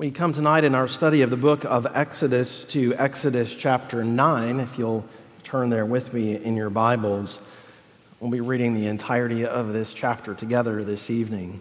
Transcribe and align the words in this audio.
We 0.00 0.10
come 0.10 0.32
tonight 0.32 0.64
in 0.64 0.74
our 0.74 0.88
study 0.88 1.20
of 1.20 1.28
the 1.28 1.36
book 1.36 1.66
of 1.66 1.86
Exodus 1.94 2.64
to 2.70 2.94
Exodus 2.94 3.54
chapter 3.54 4.02
9. 4.02 4.58
If 4.58 4.78
you'll 4.78 5.04
turn 5.44 5.68
there 5.68 5.84
with 5.84 6.14
me 6.14 6.42
in 6.42 6.56
your 6.56 6.70
Bibles, 6.70 7.38
we'll 8.18 8.30
be 8.30 8.40
reading 8.40 8.72
the 8.72 8.86
entirety 8.86 9.44
of 9.44 9.74
this 9.74 9.92
chapter 9.92 10.34
together 10.34 10.82
this 10.84 11.10
evening. 11.10 11.60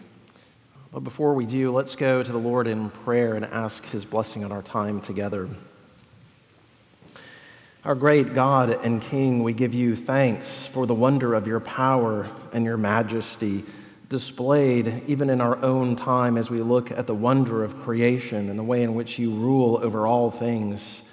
But 0.94 1.02
before 1.02 1.34
we 1.34 1.46
do, 1.46 1.74
let's 1.74 1.98
go 1.98 2.24
to 2.24 2.32
the 2.32 2.38
Lord 2.38 2.68
in 2.68 2.92
prayer 2.92 3.36
and 3.36 3.44
ask 3.44 3.86
his 3.88 4.06
blessing 4.06 4.46
on 4.46 4.54
our 4.54 4.62
time 4.62 5.02
together. 5.02 5.50
Our 7.84 7.96
great 7.96 8.34
God 8.34 8.70
and 8.70 9.02
King, 9.02 9.44
we 9.44 9.52
give 9.52 9.74
you 9.74 9.98
thanks 9.98 10.66
for 10.68 10.86
the 10.86 10.96
wonder 10.96 11.34
of 11.34 11.46
your 11.46 11.60
power 11.60 12.30
and 12.54 12.64
your 12.64 12.78
majesty 12.78 13.66
displayed 14.10 15.04
even 15.08 15.30
in 15.30 15.40
our 15.40 15.64
own 15.64 15.96
time 15.96 16.36
as 16.36 16.50
we 16.50 16.62
look 16.62 16.92
at 16.92 17.06
the 17.06 17.14
wonder 17.14 17.64
of 17.64 17.80
creation 17.84 18.50
and 18.50 18.58
the 18.58 18.64
way 18.64 18.82
in 18.82 18.96
which 18.96 19.20
you 19.20 19.32
rule 19.32 19.80
over 19.84 20.08
all 20.08 20.32
things 20.32 21.04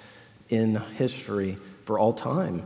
in 0.49 0.75
history 0.75 1.57
for 1.85 1.99
all 1.99 2.11
time. 2.11 2.65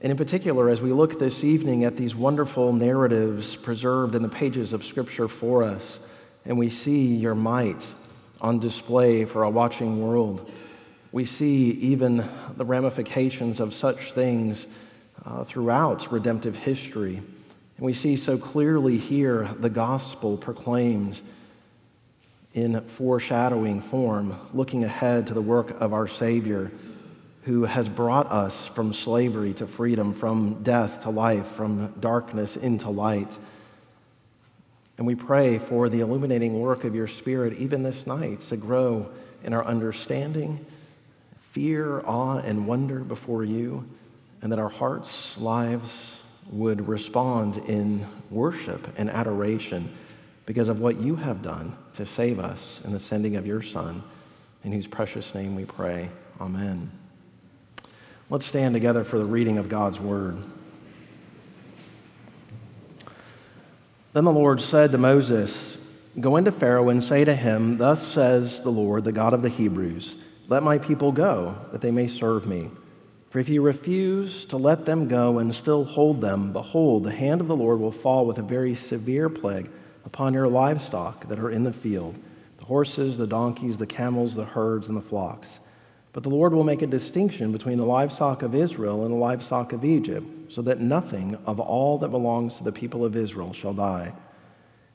And 0.00 0.12
in 0.12 0.16
particular, 0.16 0.68
as 0.68 0.80
we 0.80 0.92
look 0.92 1.18
this 1.18 1.42
evening 1.42 1.82
at 1.82 1.96
these 1.96 2.14
wonderful 2.14 2.72
narratives 2.72 3.56
preserved 3.56 4.14
in 4.14 4.22
the 4.22 4.28
pages 4.28 4.72
of 4.72 4.84
Scripture 4.84 5.26
for 5.26 5.64
us, 5.64 5.98
and 6.44 6.56
we 6.56 6.70
see 6.70 7.14
your 7.14 7.34
might 7.34 7.82
on 8.40 8.60
display 8.60 9.24
for 9.24 9.42
a 9.42 9.50
watching 9.50 10.00
world, 10.00 10.48
we 11.10 11.24
see 11.24 11.70
even 11.70 12.28
the 12.56 12.64
ramifications 12.64 13.58
of 13.58 13.74
such 13.74 14.12
things 14.12 14.68
uh, 15.26 15.42
throughout 15.42 16.12
redemptive 16.12 16.54
history. 16.54 17.20
And 17.78 17.86
we 17.86 17.94
see 17.94 18.16
so 18.16 18.36
clearly 18.36 18.98
here 18.98 19.48
the 19.60 19.70
gospel 19.70 20.36
proclaimed 20.36 21.20
in 22.52 22.80
foreshadowing 22.80 23.82
form, 23.82 24.36
looking 24.52 24.82
ahead 24.82 25.28
to 25.28 25.34
the 25.34 25.40
work 25.40 25.80
of 25.80 25.92
our 25.92 26.08
Savior, 26.08 26.72
who 27.44 27.64
has 27.64 27.88
brought 27.88 28.26
us 28.32 28.66
from 28.66 28.92
slavery 28.92 29.54
to 29.54 29.66
freedom, 29.68 30.12
from 30.12 30.60
death 30.64 31.00
to 31.02 31.10
life, 31.10 31.46
from 31.52 31.94
darkness 32.00 32.56
into 32.56 32.90
light. 32.90 33.38
And 34.96 35.06
we 35.06 35.14
pray 35.14 35.58
for 35.58 35.88
the 35.88 36.00
illuminating 36.00 36.58
work 36.58 36.82
of 36.82 36.96
your 36.96 37.06
Spirit, 37.06 37.58
even 37.58 37.84
this 37.84 38.08
night, 38.08 38.40
to 38.48 38.56
grow 38.56 39.08
in 39.44 39.52
our 39.52 39.64
understanding, 39.64 40.66
fear, 41.52 42.00
awe, 42.00 42.38
and 42.38 42.66
wonder 42.66 42.98
before 42.98 43.44
you, 43.44 43.88
and 44.42 44.50
that 44.50 44.58
our 44.58 44.68
hearts, 44.68 45.38
lives, 45.38 46.17
would 46.50 46.88
respond 46.88 47.58
in 47.68 48.04
worship 48.30 48.88
and 48.96 49.10
adoration 49.10 49.92
because 50.46 50.68
of 50.68 50.80
what 50.80 50.98
you 50.98 51.16
have 51.16 51.42
done 51.42 51.76
to 51.94 52.06
save 52.06 52.38
us 52.38 52.80
in 52.84 52.92
the 52.92 53.00
sending 53.00 53.36
of 53.36 53.46
your 53.46 53.60
Son, 53.60 54.02
in 54.64 54.72
whose 54.72 54.86
precious 54.86 55.34
name 55.34 55.54
we 55.54 55.64
pray. 55.64 56.08
Amen. 56.40 56.90
Let's 58.30 58.46
stand 58.46 58.74
together 58.74 59.04
for 59.04 59.18
the 59.18 59.24
reading 59.24 59.58
of 59.58 59.68
God's 59.68 60.00
word. 60.00 60.36
Then 64.12 64.24
the 64.24 64.32
Lord 64.32 64.60
said 64.60 64.92
to 64.92 64.98
Moses, 64.98 65.76
Go 66.18 66.36
into 66.36 66.50
Pharaoh 66.50 66.88
and 66.88 67.02
say 67.02 67.24
to 67.24 67.34
him, 67.34 67.78
Thus 67.78 68.06
says 68.06 68.62
the 68.62 68.72
Lord, 68.72 69.04
the 69.04 69.12
God 69.12 69.32
of 69.32 69.42
the 69.42 69.48
Hebrews, 69.48 70.16
Let 70.48 70.62
my 70.62 70.78
people 70.78 71.12
go, 71.12 71.56
that 71.72 71.80
they 71.80 71.90
may 71.90 72.08
serve 72.08 72.46
me. 72.46 72.70
For 73.30 73.38
if 73.38 73.48
you 73.48 73.60
refuse 73.60 74.46
to 74.46 74.56
let 74.56 74.86
them 74.86 75.06
go 75.06 75.38
and 75.38 75.54
still 75.54 75.84
hold 75.84 76.20
them, 76.20 76.52
behold, 76.52 77.04
the 77.04 77.10
hand 77.10 77.40
of 77.40 77.46
the 77.46 77.56
Lord 77.56 77.78
will 77.78 77.92
fall 77.92 78.24
with 78.24 78.38
a 78.38 78.42
very 78.42 78.74
severe 78.74 79.28
plague 79.28 79.70
upon 80.06 80.32
your 80.32 80.48
livestock 80.48 81.28
that 81.28 81.38
are 81.38 81.50
in 81.50 81.64
the 81.64 81.72
field 81.72 82.14
the 82.58 82.64
horses, 82.64 83.16
the 83.16 83.26
donkeys, 83.26 83.78
the 83.78 83.86
camels, 83.86 84.34
the 84.34 84.44
herds, 84.44 84.88
and 84.88 84.96
the 84.96 85.02
flocks. 85.02 85.60
But 86.12 86.22
the 86.22 86.30
Lord 86.30 86.52
will 86.52 86.64
make 86.64 86.82
a 86.82 86.86
distinction 86.86 87.52
between 87.52 87.78
the 87.78 87.84
livestock 87.84 88.42
of 88.42 88.54
Israel 88.54 89.04
and 89.04 89.12
the 89.12 89.18
livestock 89.18 89.72
of 89.72 89.84
Egypt, 89.84 90.26
so 90.52 90.62
that 90.62 90.80
nothing 90.80 91.36
of 91.46 91.60
all 91.60 91.98
that 91.98 92.08
belongs 92.08 92.56
to 92.56 92.64
the 92.64 92.72
people 92.72 93.04
of 93.04 93.14
Israel 93.14 93.52
shall 93.52 93.74
die. 93.74 94.12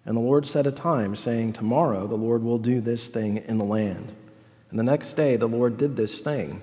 And 0.06 0.18
the 0.18 0.22
Lord 0.22 0.46
set 0.46 0.68
a 0.68 0.72
time, 0.72 1.16
saying, 1.16 1.54
Tomorrow 1.54 2.08
the 2.08 2.16
Lord 2.16 2.44
will 2.44 2.58
do 2.58 2.82
this 2.82 3.08
thing 3.08 3.38
in 3.38 3.58
the 3.58 3.64
land. 3.64 4.12
And 4.70 4.78
the 4.78 4.84
next 4.84 5.14
day 5.14 5.38
the 5.38 5.48
Lord 5.48 5.78
did 5.78 5.96
this 5.96 6.20
thing. 6.20 6.62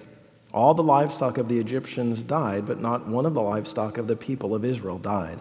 All 0.53 0.75
the 0.75 0.83
livestock 0.83 1.39
of 1.39 1.49
the 1.49 1.59
Egyptians 1.59 2.23
died, 2.23 2.67
but 2.67 2.81
not 2.81 3.07
one 3.07 3.25
of 3.25 3.35
the 3.35 3.43
livestock 3.43 3.99
of 3.99 4.09
the 4.09 4.17
people 4.17 4.55
of 4.55 4.65
Israel 4.65 4.99
died. 4.99 5.39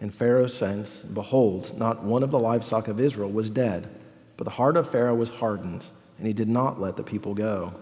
And 0.00 0.12
Pharaoh 0.12 0.48
sent, 0.48 1.14
Behold, 1.14 1.78
not 1.78 2.02
one 2.02 2.22
of 2.22 2.30
the 2.30 2.38
livestock 2.38 2.88
of 2.88 2.98
Israel 2.98 3.30
was 3.30 3.48
dead, 3.48 3.88
but 4.36 4.44
the 4.44 4.50
heart 4.50 4.76
of 4.76 4.90
Pharaoh 4.90 5.14
was 5.14 5.28
hardened, 5.28 5.84
and 6.18 6.26
he 6.26 6.32
did 6.32 6.48
not 6.48 6.80
let 6.80 6.96
the 6.96 7.02
people 7.02 7.34
go. 7.34 7.72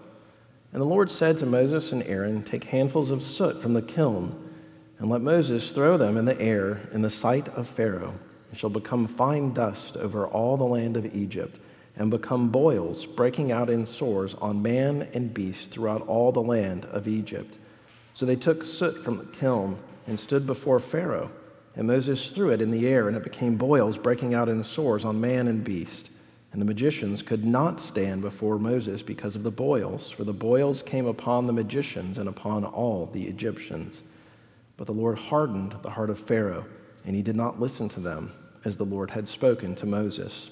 And 0.71 0.81
the 0.81 0.85
Lord 0.85 1.09
said 1.09 1.39
to 1.39 1.45
Moses 1.45 1.91
and 1.91 2.03
Aaron, 2.03 2.43
Take 2.43 2.65
handfuls 2.65 3.09
of 3.09 3.23
soot 3.23 3.61
from 3.61 3.73
the 3.73 3.81
kiln, 3.81 4.51
and 4.99 5.09
let 5.09 5.21
Moses 5.21 5.71
throw 5.71 5.97
them 5.97 6.17
in 6.17 6.25
the 6.25 6.39
air 6.39 6.87
in 6.91 7.01
the 7.01 7.09
sight 7.09 7.47
of 7.49 7.67
Pharaoh, 7.67 8.13
and 8.51 8.59
shall 8.59 8.69
become 8.69 9.07
fine 9.07 9.53
dust 9.53 9.97
over 9.97 10.27
all 10.27 10.55
the 10.55 10.63
land 10.63 10.97
of 10.97 11.15
Egypt 11.15 11.59
and 11.95 12.09
become 12.09 12.49
boils 12.49 13.05
breaking 13.05 13.51
out 13.51 13.69
in 13.69 13.85
sores 13.85 14.33
on 14.35 14.61
man 14.61 15.07
and 15.13 15.33
beast 15.33 15.71
throughout 15.71 16.07
all 16.07 16.31
the 16.31 16.41
land 16.41 16.85
of 16.85 17.07
Egypt. 17.07 17.57
So 18.13 18.25
they 18.25 18.35
took 18.35 18.63
soot 18.63 19.03
from 19.03 19.17
the 19.17 19.25
kiln 19.25 19.77
and 20.07 20.19
stood 20.19 20.45
before 20.45 20.79
Pharaoh. 20.79 21.31
And 21.75 21.87
Moses 21.87 22.29
threw 22.29 22.51
it 22.51 22.61
in 22.61 22.71
the 22.71 22.87
air, 22.87 23.07
and 23.07 23.17
it 23.17 23.23
became 23.23 23.55
boils 23.55 23.97
breaking 23.97 24.33
out 24.33 24.49
in 24.49 24.63
sores 24.63 25.05
on 25.05 25.19
man 25.19 25.47
and 25.47 25.63
beast. 25.63 26.09
And 26.51 26.61
the 26.61 26.65
magicians 26.65 27.23
could 27.23 27.43
not 27.43 27.81
stand 27.81 28.21
before 28.21 28.59
Moses 28.59 29.01
because 29.01 29.35
of 29.35 29.41
the 29.41 29.49
boils, 29.49 30.11
for 30.11 30.23
the 30.23 30.33
boils 30.33 30.83
came 30.83 31.07
upon 31.07 31.47
the 31.47 31.53
magicians 31.53 32.19
and 32.19 32.29
upon 32.29 32.63
all 32.63 33.07
the 33.07 33.23
Egyptians. 33.23 34.03
But 34.77 34.85
the 34.85 34.93
Lord 34.93 35.17
hardened 35.17 35.75
the 35.81 35.89
heart 35.89 36.11
of 36.11 36.19
Pharaoh, 36.19 36.65
and 37.05 37.15
he 37.15 37.23
did 37.23 37.35
not 37.35 37.59
listen 37.59 37.89
to 37.89 37.99
them, 37.99 38.31
as 38.65 38.77
the 38.77 38.85
Lord 38.85 39.09
had 39.09 39.27
spoken 39.27 39.73
to 39.75 39.87
Moses. 39.87 40.51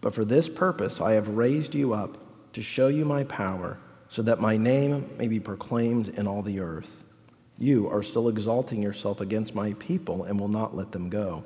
But 0.00 0.14
for 0.14 0.24
this 0.24 0.48
purpose 0.48 1.00
I 1.00 1.12
have 1.12 1.28
raised 1.28 1.74
you 1.74 1.92
up 1.92 2.18
to 2.52 2.62
show 2.62 2.88
you 2.88 3.04
my 3.04 3.24
power, 3.24 3.78
so 4.10 4.22
that 4.22 4.40
my 4.40 4.56
name 4.56 5.10
may 5.18 5.28
be 5.28 5.38
proclaimed 5.38 6.08
in 6.08 6.26
all 6.26 6.42
the 6.42 6.60
earth. 6.60 7.04
You 7.58 7.88
are 7.88 8.02
still 8.02 8.28
exalting 8.28 8.80
yourself 8.80 9.20
against 9.20 9.54
my 9.54 9.74
people 9.74 10.24
and 10.24 10.38
will 10.38 10.48
not 10.48 10.76
let 10.76 10.92
them 10.92 11.10
go. 11.10 11.42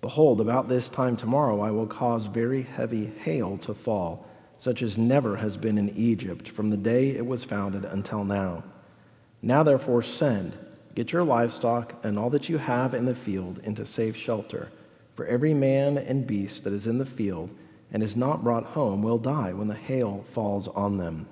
Behold, 0.00 0.40
about 0.40 0.68
this 0.68 0.88
time 0.88 1.16
tomorrow 1.16 1.60
I 1.60 1.70
will 1.70 1.86
cause 1.86 2.26
very 2.26 2.62
heavy 2.62 3.06
hail 3.20 3.56
to 3.58 3.74
fall, 3.74 4.26
such 4.58 4.82
as 4.82 4.98
never 4.98 5.36
has 5.36 5.56
been 5.56 5.78
in 5.78 5.88
Egypt 5.90 6.48
from 6.48 6.70
the 6.70 6.76
day 6.76 7.10
it 7.10 7.24
was 7.24 7.44
founded 7.44 7.84
until 7.84 8.24
now. 8.24 8.62
Now 9.40 9.62
therefore 9.62 10.02
send, 10.02 10.56
get 10.94 11.12
your 11.12 11.24
livestock 11.24 11.94
and 12.02 12.18
all 12.18 12.30
that 12.30 12.48
you 12.48 12.58
have 12.58 12.94
in 12.94 13.04
the 13.04 13.14
field 13.14 13.60
into 13.64 13.86
safe 13.86 14.16
shelter, 14.16 14.70
for 15.14 15.26
every 15.26 15.54
man 15.54 15.96
and 15.96 16.26
beast 16.26 16.64
that 16.64 16.72
is 16.72 16.86
in 16.86 16.98
the 16.98 17.06
field 17.06 17.50
and 17.92 18.02
is 18.02 18.16
not 18.16 18.44
brought 18.44 18.64
home 18.64 19.02
will 19.02 19.18
die 19.18 19.52
when 19.52 19.68
the 19.68 19.74
hail 19.74 20.24
falls 20.32 20.68
on 20.68 20.98
them. 20.98 21.26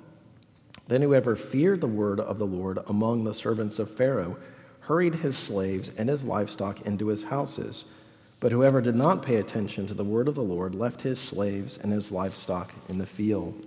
Then 0.88 1.02
whoever 1.02 1.36
feared 1.36 1.80
the 1.80 1.86
word 1.86 2.20
of 2.20 2.38
the 2.38 2.46
Lord 2.46 2.78
among 2.86 3.24
the 3.24 3.34
servants 3.34 3.78
of 3.78 3.90
Pharaoh 3.90 4.36
hurried 4.80 5.14
his 5.14 5.36
slaves 5.36 5.90
and 5.96 6.08
his 6.08 6.24
livestock 6.24 6.82
into 6.82 7.08
his 7.08 7.22
houses. 7.22 7.84
But 8.40 8.52
whoever 8.52 8.82
did 8.82 8.94
not 8.94 9.22
pay 9.22 9.36
attention 9.36 9.86
to 9.86 9.94
the 9.94 10.04
word 10.04 10.28
of 10.28 10.34
the 10.34 10.42
Lord 10.42 10.74
left 10.74 11.00
his 11.00 11.18
slaves 11.18 11.78
and 11.82 11.90
his 11.90 12.12
livestock 12.12 12.72
in 12.88 12.98
the 12.98 13.06
field. 13.06 13.66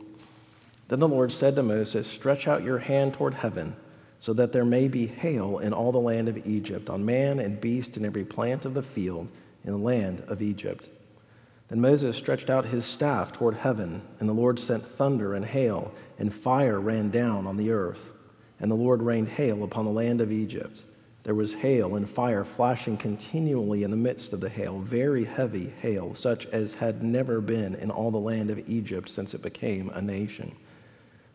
Then 0.88 1.00
the 1.00 1.07
Lord 1.07 1.31
said 1.31 1.56
to 1.56 1.63
Moses, 1.63 2.07
Stretch 2.07 2.48
out 2.48 2.63
your 2.63 2.78
hand 2.78 3.13
toward 3.13 3.33
heaven, 3.33 3.75
so 4.19 4.33
that 4.33 4.51
there 4.51 4.66
may 4.66 4.88
be 4.88 5.07
hail 5.07 5.57
in 5.57 5.74
all 5.74 5.92
the 5.92 5.98
land 5.98 6.30
of 6.30 6.45
Egypt, 6.45 6.90
on 6.90 7.06
man 7.06 7.40
and 7.40 7.60
beast 7.60 7.98
and 7.98 8.06
every 8.06 8.24
plant 8.24 8.66
of 8.66 8.74
the 8.74 8.83
field 8.83 9.28
in 9.66 9.72
the 9.72 9.78
land 9.78 10.24
of 10.28 10.42
Egypt. 10.42 10.88
Then 11.69 11.81
Moses 11.81 12.16
stretched 12.16 12.50
out 12.50 12.66
his 12.66 12.86
staff 12.86 13.34
toward 13.34 13.56
heaven, 13.56 14.02
and 14.19 14.30
the 14.30 14.34
Lord 14.34 14.58
sent 14.58 14.86
thunder 14.86 15.34
and 15.34 15.44
hail, 15.44 15.92
and 16.18 16.34
fire 16.34 16.80
ran 16.80 17.10
down 17.10 17.46
on 17.46 17.58
the 17.58 17.72
earth. 17.72 18.00
And 18.60 18.72
the 18.72 18.75
Lord 18.75 19.02
rained 19.02 19.28
hail 19.28 19.64
upon 19.64 19.84
the 19.84 19.92
land 19.92 20.22
of 20.22 20.31
Egypt. 20.31 20.81
There 21.24 21.36
was 21.36 21.54
hail 21.54 21.98
and 21.98 22.10
fire 22.10 22.46
flashing 22.46 22.96
continually 22.96 23.84
in 23.84 23.92
the 23.92 23.98
midst 23.98 24.31
of 24.31 24.40
the 24.40 24.48
hail, 24.48 24.80
very 24.80 25.25
heavy 25.25 25.74
hail, 25.81 26.16
such 26.16 26.46
as 26.48 26.74
had 26.74 27.04
never 27.04 27.42
been 27.42 27.75
in 27.75 27.92
all 27.92 28.12
the 28.12 28.18
land 28.18 28.50
of 28.50 28.69
Egypt 28.69 29.10
since 29.10 29.34
it 29.34 29.42
became 29.42 29.90
a 29.90 30.02
nation. 30.02 30.56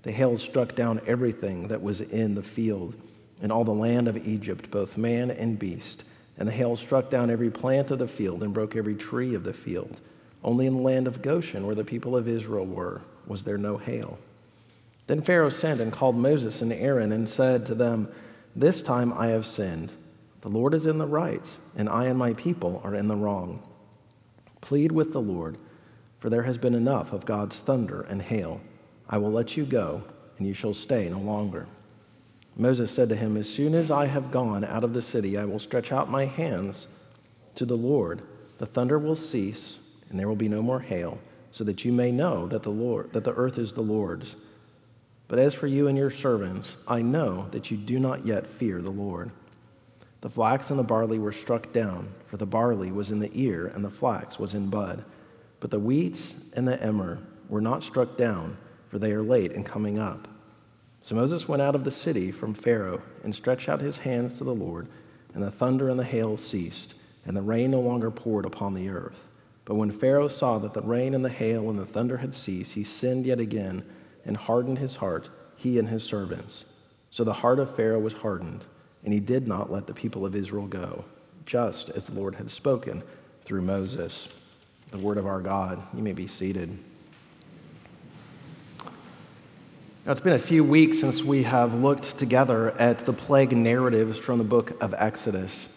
The 0.02 0.12
hail 0.12 0.38
struck 0.38 0.74
down 0.74 1.02
everything 1.06 1.68
that 1.68 1.82
was 1.82 2.00
in 2.00 2.34
the 2.34 2.42
field 2.42 2.94
in 3.42 3.50
all 3.50 3.64
the 3.64 3.72
land 3.72 4.08
of 4.08 4.26
Egypt, 4.26 4.70
both 4.70 4.96
man 4.96 5.30
and 5.30 5.58
beast. 5.58 6.04
And 6.38 6.48
the 6.48 6.52
hail 6.52 6.74
struck 6.74 7.10
down 7.10 7.30
every 7.30 7.50
plant 7.50 7.90
of 7.90 7.98
the 7.98 8.08
field 8.08 8.42
and 8.42 8.54
broke 8.54 8.76
every 8.76 8.94
tree 8.94 9.34
of 9.34 9.44
the 9.44 9.52
field. 9.52 10.00
Only 10.44 10.66
in 10.66 10.76
the 10.76 10.82
land 10.82 11.06
of 11.06 11.22
Goshen, 11.22 11.66
where 11.66 11.74
the 11.74 11.84
people 11.84 12.16
of 12.16 12.28
Israel 12.28 12.66
were, 12.66 13.02
was 13.26 13.44
there 13.44 13.58
no 13.58 13.76
hail. 13.76 14.18
Then 15.06 15.22
Pharaoh 15.22 15.50
sent 15.50 15.80
and 15.80 15.92
called 15.92 16.16
Moses 16.16 16.62
and 16.62 16.72
Aaron 16.72 17.12
and 17.12 17.28
said 17.28 17.66
to 17.66 17.74
them, 17.74 18.08
This 18.56 18.82
time 18.82 19.12
I 19.12 19.28
have 19.28 19.46
sinned. 19.46 19.92
The 20.40 20.48
Lord 20.48 20.74
is 20.74 20.86
in 20.86 20.98
the 20.98 21.06
right, 21.06 21.44
and 21.76 21.88
I 21.88 22.06
and 22.06 22.18
my 22.18 22.32
people 22.34 22.80
are 22.84 22.94
in 22.94 23.08
the 23.08 23.16
wrong. 23.16 23.62
Plead 24.60 24.90
with 24.90 25.12
the 25.12 25.20
Lord, 25.20 25.56
for 26.18 26.30
there 26.30 26.42
has 26.42 26.58
been 26.58 26.74
enough 26.74 27.12
of 27.12 27.26
God's 27.26 27.60
thunder 27.60 28.02
and 28.02 28.20
hail. 28.22 28.60
I 29.08 29.18
will 29.18 29.30
let 29.30 29.56
you 29.56 29.64
go, 29.64 30.02
and 30.38 30.46
you 30.46 30.54
shall 30.54 30.74
stay 30.74 31.08
no 31.08 31.18
longer. 31.18 31.66
Moses 32.56 32.90
said 32.90 33.08
to 33.08 33.16
him, 33.16 33.36
As 33.36 33.48
soon 33.48 33.74
as 33.74 33.90
I 33.90 34.06
have 34.06 34.30
gone 34.30 34.64
out 34.64 34.84
of 34.84 34.94
the 34.94 35.02
city, 35.02 35.38
I 35.38 35.44
will 35.44 35.58
stretch 35.58 35.92
out 35.92 36.10
my 36.10 36.26
hands 36.26 36.86
to 37.54 37.64
the 37.64 37.76
Lord. 37.76 38.22
The 38.58 38.66
thunder 38.66 38.98
will 38.98 39.16
cease, 39.16 39.78
and 40.12 40.20
there 40.20 40.28
will 40.28 40.36
be 40.36 40.48
no 40.48 40.62
more 40.62 40.78
hail, 40.78 41.18
so 41.50 41.64
that 41.64 41.84
you 41.84 41.92
may 41.92 42.12
know 42.12 42.46
that 42.46 42.62
the 42.62 42.70
Lord 42.70 43.12
that 43.12 43.24
the 43.24 43.34
earth 43.34 43.58
is 43.58 43.72
the 43.72 43.82
Lord's. 43.82 44.36
But 45.26 45.40
as 45.40 45.54
for 45.54 45.66
you 45.66 45.88
and 45.88 45.98
your 45.98 46.10
servants, 46.10 46.76
I 46.86 47.02
know 47.02 47.48
that 47.50 47.72
you 47.72 47.76
do 47.76 47.98
not 47.98 48.24
yet 48.24 48.46
fear 48.46 48.80
the 48.80 48.90
Lord. 48.90 49.32
The 50.20 50.30
flax 50.30 50.70
and 50.70 50.78
the 50.78 50.84
barley 50.84 51.18
were 51.18 51.32
struck 51.32 51.72
down, 51.72 52.12
for 52.28 52.36
the 52.36 52.46
barley 52.46 52.92
was 52.92 53.10
in 53.10 53.18
the 53.18 53.30
ear, 53.34 53.66
and 53.74 53.84
the 53.84 53.90
flax 53.90 54.38
was 54.38 54.54
in 54.54 54.68
bud. 54.68 55.04
But 55.58 55.72
the 55.72 55.80
wheat 55.80 56.20
and 56.52 56.68
the 56.68 56.80
emmer 56.80 57.18
were 57.48 57.60
not 57.60 57.82
struck 57.82 58.16
down 58.16 58.56
for 58.92 58.98
they 58.98 59.12
are 59.12 59.22
late 59.22 59.52
in 59.52 59.64
coming 59.64 59.98
up. 59.98 60.28
So 61.00 61.14
Moses 61.14 61.48
went 61.48 61.62
out 61.62 61.74
of 61.74 61.82
the 61.82 61.90
city 61.90 62.30
from 62.30 62.52
Pharaoh 62.52 63.00
and 63.24 63.34
stretched 63.34 63.70
out 63.70 63.80
his 63.80 63.96
hands 63.96 64.36
to 64.36 64.44
the 64.44 64.54
Lord, 64.54 64.86
and 65.32 65.42
the 65.42 65.50
thunder 65.50 65.88
and 65.88 65.98
the 65.98 66.04
hail 66.04 66.36
ceased, 66.36 66.92
and 67.24 67.34
the 67.34 67.40
rain 67.40 67.70
no 67.70 67.80
longer 67.80 68.10
poured 68.10 68.44
upon 68.44 68.74
the 68.74 68.90
earth. 68.90 69.16
But 69.64 69.76
when 69.76 69.92
Pharaoh 69.92 70.28
saw 70.28 70.58
that 70.58 70.74
the 70.74 70.82
rain 70.82 71.14
and 71.14 71.24
the 71.24 71.28
hail 71.28 71.70
and 71.70 71.78
the 71.78 71.86
thunder 71.86 72.16
had 72.16 72.34
ceased, 72.34 72.72
he 72.72 72.84
sinned 72.84 73.26
yet 73.26 73.40
again 73.40 73.84
and 74.24 74.36
hardened 74.36 74.78
his 74.78 74.96
heart, 74.96 75.30
he 75.56 75.78
and 75.78 75.88
his 75.88 76.02
servants. 76.02 76.64
So 77.10 77.24
the 77.24 77.32
heart 77.32 77.58
of 77.58 77.76
Pharaoh 77.76 78.00
was 78.00 78.14
hardened, 78.14 78.64
and 79.04 79.12
he 79.12 79.20
did 79.20 79.46
not 79.46 79.70
let 79.70 79.86
the 79.86 79.94
people 79.94 80.26
of 80.26 80.34
Israel 80.34 80.66
go, 80.66 81.04
just 81.46 81.90
as 81.90 82.06
the 82.06 82.14
Lord 82.14 82.34
had 82.34 82.50
spoken 82.50 83.02
through 83.44 83.62
Moses. 83.62 84.34
The 84.90 84.98
word 84.98 85.18
of 85.18 85.26
our 85.26 85.40
God. 85.40 85.82
You 85.94 86.02
may 86.02 86.12
be 86.12 86.26
seated. 86.26 86.76
Now, 90.04 90.10
it's 90.10 90.20
been 90.20 90.32
a 90.32 90.38
few 90.38 90.64
weeks 90.64 90.98
since 90.98 91.22
we 91.22 91.44
have 91.44 91.74
looked 91.74 92.18
together 92.18 92.72
at 92.72 93.06
the 93.06 93.12
plague 93.12 93.52
narratives 93.52 94.18
from 94.18 94.38
the 94.38 94.44
book 94.44 94.76
of 94.82 94.94
Exodus. 94.98 95.68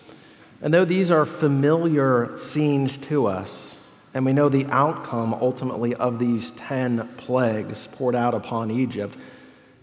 And 0.61 0.73
though 0.73 0.85
these 0.85 1.11
are 1.11 1.25
familiar 1.25 2.35
scenes 2.37 2.97
to 2.99 3.27
us, 3.27 3.74
and 4.15 4.25
we 4.25 4.31
know 4.31 4.47
the 4.47 4.65
outcome 4.67 5.33
ultimately 5.33 5.93
of 5.93 6.19
these 6.19 6.51
10 6.51 7.07
plagues 7.17 7.87
poured 7.87 8.15
out 8.15 8.33
upon 8.33 8.71
Egypt, 8.71 9.15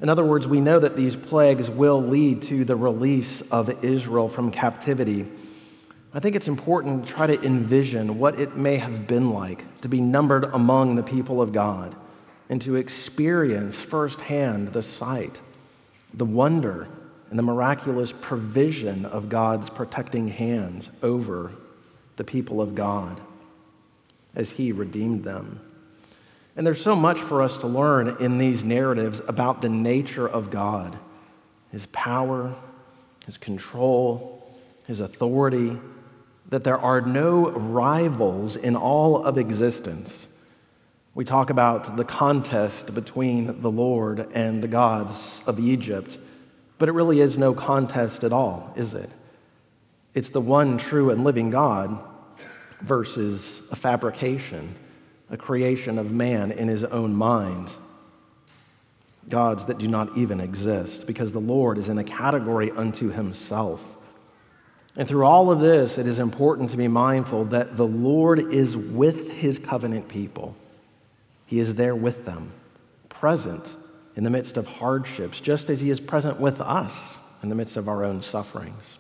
in 0.01 0.09
other 0.09 0.25
words, 0.25 0.49
we 0.49 0.61
know 0.61 0.81
that 0.81 0.97
these 0.97 1.15
plagues 1.15 1.71
will 1.71 2.03
lead 2.03 2.43
to 2.45 2.65
the 2.65 2.75
release 2.75 3.43
of 3.53 3.85
Israel 3.85 4.29
from 4.29 4.51
captivity. 4.51 5.29
I 6.13 6.19
think 6.19 6.35
it's 6.35 6.49
important 6.49 7.07
to 7.07 7.13
try 7.13 7.27
to 7.29 7.41
envision 7.45 8.19
what 8.19 8.41
it 8.41 8.57
may 8.57 8.79
have 8.79 9.07
been 9.07 9.31
like 9.31 9.65
to 9.83 9.89
be 9.89 10.01
numbered 10.01 10.45
among 10.45 10.97
the 10.97 11.03
people 11.03 11.41
of 11.41 11.53
God 11.53 11.95
and 12.49 12.61
to 12.63 12.77
experience 12.77 13.81
firsthand 13.81 14.69
the 14.69 14.83
sight, 14.83 15.41
the 16.15 16.25
wonder, 16.25 16.89
and 17.31 17.39
the 17.39 17.43
miraculous 17.45 18.13
provision 18.21 19.05
of 19.05 19.29
God's 19.29 19.71
protecting 19.71 20.27
hands 20.27 20.89
over 21.03 21.53
the 22.17 22.25
people 22.25 22.61
of 22.61 22.75
God 22.75 23.21
as 24.35 24.53
He 24.53 24.73
redeemed 24.73 25.25
them. 25.25 25.61
And 26.57 26.67
there's 26.67 26.83
so 26.83 26.95
much 26.97 27.19
for 27.19 27.43
us 27.43 27.59
to 27.59 27.67
learn 27.67 28.17
in 28.21 28.39
these 28.39 28.63
narratives 28.63 29.21
about 29.27 29.63
the 29.63 29.69
nature 29.69 30.29
of 30.29 30.51
God 30.51 30.99
His 31.71 31.87
power, 31.87 32.55
His 33.27 33.39
control, 33.39 34.45
His 34.87 35.01
authority, 35.01 35.79
that 36.49 36.65
there 36.65 36.79
are 36.79 37.01
no 37.01 37.51
rivals 37.51 38.57
in 38.57 38.77
all 38.77 39.25
of 39.25 39.39
existence 39.39 40.29
we 41.15 41.27
talk 41.27 41.51
about 41.51 41.99
the 41.99 42.05
contest 42.05 42.95
between 42.95 43.61
the 43.61 43.71
Lord 43.71 44.29
and 44.33 44.63
the 44.63 44.69
gods 44.69 45.43
of 45.47 45.61
Egypt, 45.61 46.19
but 46.79 46.89
it 46.89 46.93
really 46.93 47.21
is 47.21 47.37
no 47.37 47.53
contest 47.53 48.25
at 48.25 48.33
all, 48.33 48.73
is 48.77 48.95
it? 48.95 49.11
It's 50.15 50.31
the 50.31 50.41
one 50.41 50.79
true 50.79 51.11
and 51.11 51.23
living 51.23 51.51
God 51.51 52.03
versus 52.83 53.63
a 53.71 53.77
fabrication, 53.77 54.75
a 55.31 55.37
creation 55.37 55.99
of 55.99 56.13
man 56.13 56.53
in 56.53 56.69
his 56.69 56.85
own 56.85 57.15
mind. 57.15 57.73
Gods 59.29 59.67
that 59.67 59.79
do 59.79 59.89
not 59.89 60.17
even 60.17 60.41
exist, 60.41 61.07
because 61.07 61.33
the 61.33 61.41
Lord 61.41 61.79
is 61.79 61.89
in 61.89 61.99
a 61.99 62.05
category 62.05 62.71
unto 62.73 63.11
himself. 63.11 63.81
And 64.97 65.09
through 65.09 65.25
all 65.25 65.51
of 65.51 65.61
this, 65.61 65.97
it 65.97 66.07
is 66.07 66.19
important 66.19 66.71
to 66.71 66.77
be 66.77 66.89
mindful 66.89 67.47
that 67.47 67.77
the 67.77 67.87
Lord 67.87 68.53
is 68.53 68.77
with 68.77 69.31
his 69.31 69.59
covenant 69.59 70.09
people. 70.09 70.57
He 71.47 71.61
is 71.61 71.75
there 71.75 71.95
with 71.95 72.25
them, 72.25 72.53
present 73.09 73.77
in 74.17 74.25
the 74.25 74.31
midst 74.31 74.57
of 74.57 74.67
hardships, 74.67 75.41
just 75.41 75.71
as 75.71 75.81
He 75.81 75.91
is 75.91 76.01
present 76.01 76.39
with 76.39 76.61
us 76.61 77.19
in 77.43 77.49
the 77.49 77.55
midst 77.55 77.77
of 77.77 77.89
our 77.89 78.05
own 78.05 78.23
sufferings. 78.23 78.99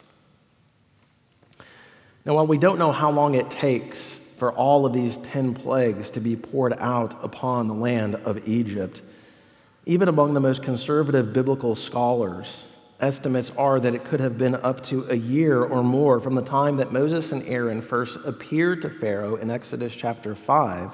Now, 2.24 2.34
while 2.34 2.46
we 2.46 2.58
don't 2.58 2.78
know 2.78 2.92
how 2.92 3.10
long 3.10 3.34
it 3.34 3.50
takes 3.50 4.20
for 4.36 4.52
all 4.52 4.86
of 4.86 4.92
these 4.92 5.16
10 5.18 5.54
plagues 5.54 6.10
to 6.12 6.20
be 6.20 6.36
poured 6.36 6.74
out 6.74 7.22
upon 7.24 7.66
the 7.66 7.74
land 7.74 8.14
of 8.14 8.46
Egypt, 8.46 9.02
even 9.86 10.08
among 10.08 10.34
the 10.34 10.40
most 10.40 10.62
conservative 10.62 11.32
biblical 11.32 11.74
scholars, 11.74 12.66
estimates 13.00 13.50
are 13.58 13.80
that 13.80 13.94
it 13.94 14.04
could 14.04 14.20
have 14.20 14.38
been 14.38 14.54
up 14.54 14.84
to 14.84 15.04
a 15.10 15.16
year 15.16 15.64
or 15.64 15.82
more 15.82 16.20
from 16.20 16.36
the 16.36 16.42
time 16.42 16.76
that 16.76 16.92
Moses 16.92 17.32
and 17.32 17.42
Aaron 17.48 17.82
first 17.82 18.18
appeared 18.24 18.82
to 18.82 18.90
Pharaoh 18.90 19.34
in 19.34 19.50
Exodus 19.50 19.92
chapter 19.92 20.36
5 20.36 20.92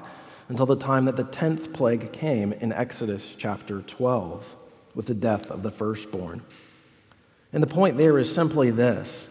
until 0.49 0.65
the 0.65 0.75
time 0.75 1.05
that 1.05 1.15
the 1.15 1.23
tenth 1.25 1.71
plague 1.71 2.11
came 2.11 2.53
in 2.53 2.73
Exodus 2.73 3.35
chapter 3.37 3.83
12 3.83 4.55
with 4.95 5.05
the 5.05 5.13
death 5.13 5.51
of 5.51 5.61
the 5.61 5.69
firstborn. 5.69 6.41
And 7.53 7.61
the 7.61 7.67
point 7.67 7.97
there 7.97 8.17
is 8.17 8.33
simply 8.33 8.71
this 8.71 9.29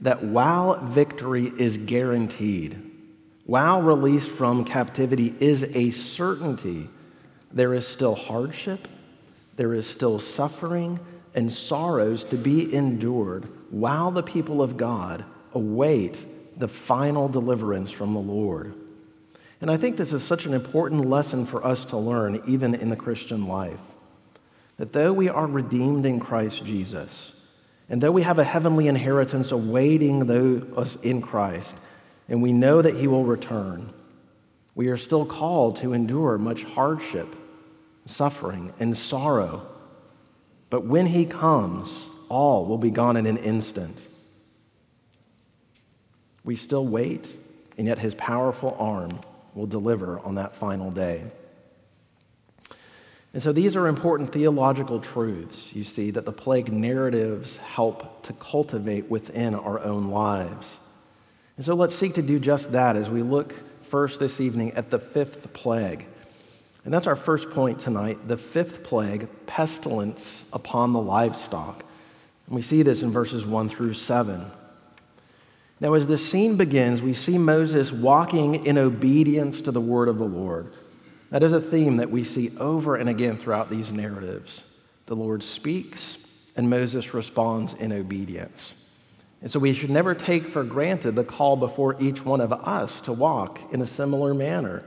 that 0.00 0.22
while 0.22 0.84
victory 0.84 1.52
is 1.58 1.76
guaranteed, 1.76 2.80
while 3.46 3.80
release 3.82 4.26
from 4.26 4.64
captivity 4.64 5.34
is 5.40 5.64
a 5.74 5.90
certainty, 5.90 6.88
there 7.52 7.74
is 7.74 7.86
still 7.86 8.14
hardship, 8.14 8.86
there 9.56 9.74
is 9.74 9.86
still 9.86 10.20
suffering 10.20 11.00
and 11.34 11.50
sorrows 11.50 12.24
to 12.24 12.36
be 12.36 12.72
endured 12.74 13.48
while 13.70 14.10
the 14.10 14.22
people 14.22 14.62
of 14.62 14.76
God 14.76 15.24
await 15.52 16.26
the 16.58 16.68
final 16.68 17.28
deliverance 17.28 17.90
from 17.90 18.12
the 18.12 18.20
Lord. 18.20 18.74
And 19.60 19.70
I 19.70 19.76
think 19.76 19.96
this 19.96 20.12
is 20.12 20.22
such 20.22 20.46
an 20.46 20.54
important 20.54 21.08
lesson 21.08 21.44
for 21.44 21.64
us 21.64 21.84
to 21.86 21.96
learn, 21.96 22.40
even 22.46 22.74
in 22.74 22.90
the 22.90 22.96
Christian 22.96 23.46
life. 23.48 23.80
That 24.76 24.92
though 24.92 25.12
we 25.12 25.28
are 25.28 25.46
redeemed 25.46 26.06
in 26.06 26.20
Christ 26.20 26.64
Jesus, 26.64 27.32
and 27.88 28.00
though 28.00 28.12
we 28.12 28.22
have 28.22 28.38
a 28.38 28.44
heavenly 28.44 28.86
inheritance 28.88 29.50
awaiting 29.50 30.26
those 30.26 30.98
in 31.02 31.22
Christ, 31.22 31.74
and 32.28 32.42
we 32.42 32.52
know 32.52 32.82
that 32.82 32.96
He 32.96 33.06
will 33.06 33.24
return, 33.24 33.92
we 34.74 34.88
are 34.88 34.96
still 34.96 35.24
called 35.24 35.76
to 35.76 35.92
endure 35.92 36.38
much 36.38 36.64
hardship, 36.64 37.34
suffering, 38.04 38.72
and 38.78 38.96
sorrow. 38.96 39.66
But 40.70 40.84
when 40.84 41.06
He 41.06 41.24
comes, 41.24 42.08
all 42.28 42.66
will 42.66 42.78
be 42.78 42.90
gone 42.90 43.16
in 43.16 43.26
an 43.26 43.38
instant. 43.38 43.96
We 46.44 46.56
still 46.56 46.86
wait, 46.86 47.34
and 47.78 47.86
yet 47.86 47.98
His 47.98 48.14
powerful 48.14 48.76
arm 48.78 49.18
will 49.54 49.66
deliver 49.66 50.20
on 50.20 50.34
that 50.34 50.54
final 50.54 50.90
day. 50.90 51.24
And 53.34 53.42
so 53.42 53.52
these 53.52 53.76
are 53.76 53.86
important 53.86 54.32
theological 54.32 55.00
truths, 55.00 55.74
you 55.74 55.84
see, 55.84 56.10
that 56.12 56.24
the 56.24 56.32
plague 56.32 56.72
narratives 56.72 57.58
help 57.58 58.22
to 58.24 58.32
cultivate 58.34 59.10
within 59.10 59.54
our 59.54 59.80
own 59.80 60.08
lives. 60.08 60.78
And 61.56 61.64
so 61.64 61.74
let's 61.74 61.94
seek 61.94 62.14
to 62.14 62.22
do 62.22 62.38
just 62.38 62.72
that 62.72 62.96
as 62.96 63.10
we 63.10 63.22
look 63.22 63.54
first 63.82 64.20
this 64.20 64.40
evening 64.40 64.72
at 64.72 64.90
the 64.90 64.98
fifth 64.98 65.52
plague. 65.52 66.06
And 66.84 66.94
that's 66.94 67.06
our 67.06 67.16
first 67.16 67.50
point 67.50 67.80
tonight 67.80 68.28
the 68.28 68.38
fifth 68.38 68.82
plague, 68.82 69.28
pestilence 69.46 70.46
upon 70.52 70.92
the 70.92 71.00
livestock. 71.00 71.84
And 72.46 72.56
we 72.56 72.62
see 72.62 72.82
this 72.82 73.02
in 73.02 73.10
verses 73.10 73.44
1 73.44 73.68
through 73.68 73.92
7. 73.92 74.50
Now, 75.80 75.94
as 75.94 76.06
this 76.06 76.26
scene 76.26 76.56
begins, 76.56 77.02
we 77.02 77.12
see 77.12 77.38
Moses 77.38 77.92
walking 77.92 78.66
in 78.66 78.78
obedience 78.78 79.60
to 79.62 79.70
the 79.70 79.80
word 79.80 80.08
of 80.08 80.18
the 80.18 80.24
Lord. 80.24 80.72
That 81.30 81.42
is 81.42 81.52
a 81.52 81.60
theme 81.60 81.98
that 81.98 82.10
we 82.10 82.24
see 82.24 82.56
over 82.58 82.96
and 82.96 83.08
again 83.08 83.36
throughout 83.36 83.70
these 83.70 83.92
narratives. 83.92 84.62
The 85.06 85.16
Lord 85.16 85.42
speaks, 85.42 86.18
and 86.56 86.70
Moses 86.70 87.12
responds 87.14 87.74
in 87.74 87.92
obedience. 87.92 88.74
And 89.40 89.50
so 89.50 89.58
we 89.58 89.72
should 89.72 89.90
never 89.90 90.14
take 90.14 90.48
for 90.48 90.64
granted 90.64 91.14
the 91.14 91.24
call 91.24 91.56
before 91.56 91.96
each 92.00 92.24
one 92.24 92.40
of 92.40 92.52
us 92.52 93.00
to 93.02 93.12
walk 93.12 93.60
in 93.72 93.80
a 93.80 93.86
similar 93.86 94.34
manner, 94.34 94.84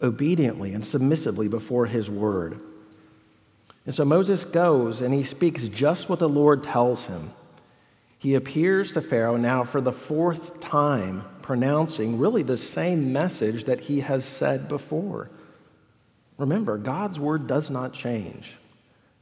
obediently 0.00 0.72
and 0.72 0.84
submissively 0.84 1.48
before 1.48 1.86
his 1.86 2.08
word. 2.08 2.60
And 3.84 3.94
so 3.94 4.04
Moses 4.04 4.44
goes 4.44 5.00
and 5.00 5.12
he 5.12 5.22
speaks 5.22 5.64
just 5.64 6.08
what 6.08 6.18
the 6.18 6.28
Lord 6.28 6.64
tells 6.64 7.06
him. 7.06 7.32
He 8.18 8.34
appears 8.34 8.92
to 8.92 9.02
Pharaoh 9.02 9.36
now 9.36 9.64
for 9.64 9.80
the 9.80 9.92
fourth 9.92 10.60
time, 10.60 11.24
pronouncing 11.42 12.18
really 12.18 12.42
the 12.42 12.56
same 12.56 13.12
message 13.12 13.64
that 13.64 13.80
he 13.80 14.00
has 14.00 14.24
said 14.24 14.68
before. 14.68 15.30
Remember, 16.40 16.78
God's 16.78 17.18
word 17.18 17.46
does 17.46 17.68
not 17.68 17.92
change. 17.92 18.56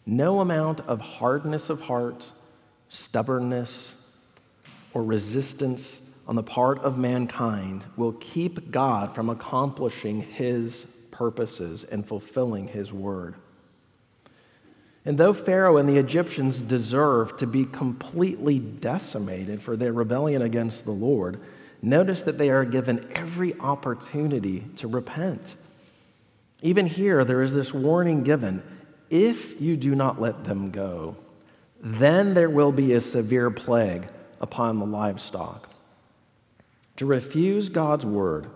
No 0.06 0.38
amount 0.38 0.80
of 0.82 1.00
hardness 1.00 1.68
of 1.68 1.80
heart, 1.80 2.32
stubbornness, 2.88 3.96
or 4.94 5.02
resistance 5.02 6.02
on 6.28 6.36
the 6.36 6.44
part 6.44 6.78
of 6.78 6.96
mankind 6.96 7.84
will 7.96 8.12
keep 8.12 8.70
God 8.70 9.16
from 9.16 9.30
accomplishing 9.30 10.22
his 10.22 10.86
purposes 11.10 11.82
and 11.82 12.06
fulfilling 12.06 12.68
his 12.68 12.92
word. 12.92 13.34
And 15.04 15.18
though 15.18 15.32
Pharaoh 15.32 15.78
and 15.78 15.88
the 15.88 15.96
Egyptians 15.96 16.62
deserve 16.62 17.36
to 17.38 17.48
be 17.48 17.64
completely 17.64 18.60
decimated 18.60 19.60
for 19.60 19.76
their 19.76 19.92
rebellion 19.92 20.42
against 20.42 20.84
the 20.84 20.92
Lord, 20.92 21.40
notice 21.82 22.22
that 22.22 22.38
they 22.38 22.50
are 22.50 22.64
given 22.64 23.10
every 23.12 23.58
opportunity 23.58 24.60
to 24.76 24.86
repent. 24.86 25.56
Even 26.62 26.86
here, 26.86 27.24
there 27.24 27.42
is 27.42 27.54
this 27.54 27.72
warning 27.72 28.22
given 28.22 28.62
if 29.10 29.60
you 29.60 29.76
do 29.76 29.94
not 29.94 30.20
let 30.20 30.44
them 30.44 30.70
go, 30.70 31.16
then 31.80 32.34
there 32.34 32.50
will 32.50 32.72
be 32.72 32.92
a 32.92 33.00
severe 33.00 33.50
plague 33.50 34.08
upon 34.40 34.78
the 34.78 34.86
livestock. 34.86 35.68
To 36.96 37.06
refuse 37.06 37.68
God's 37.68 38.04
word, 38.04 38.48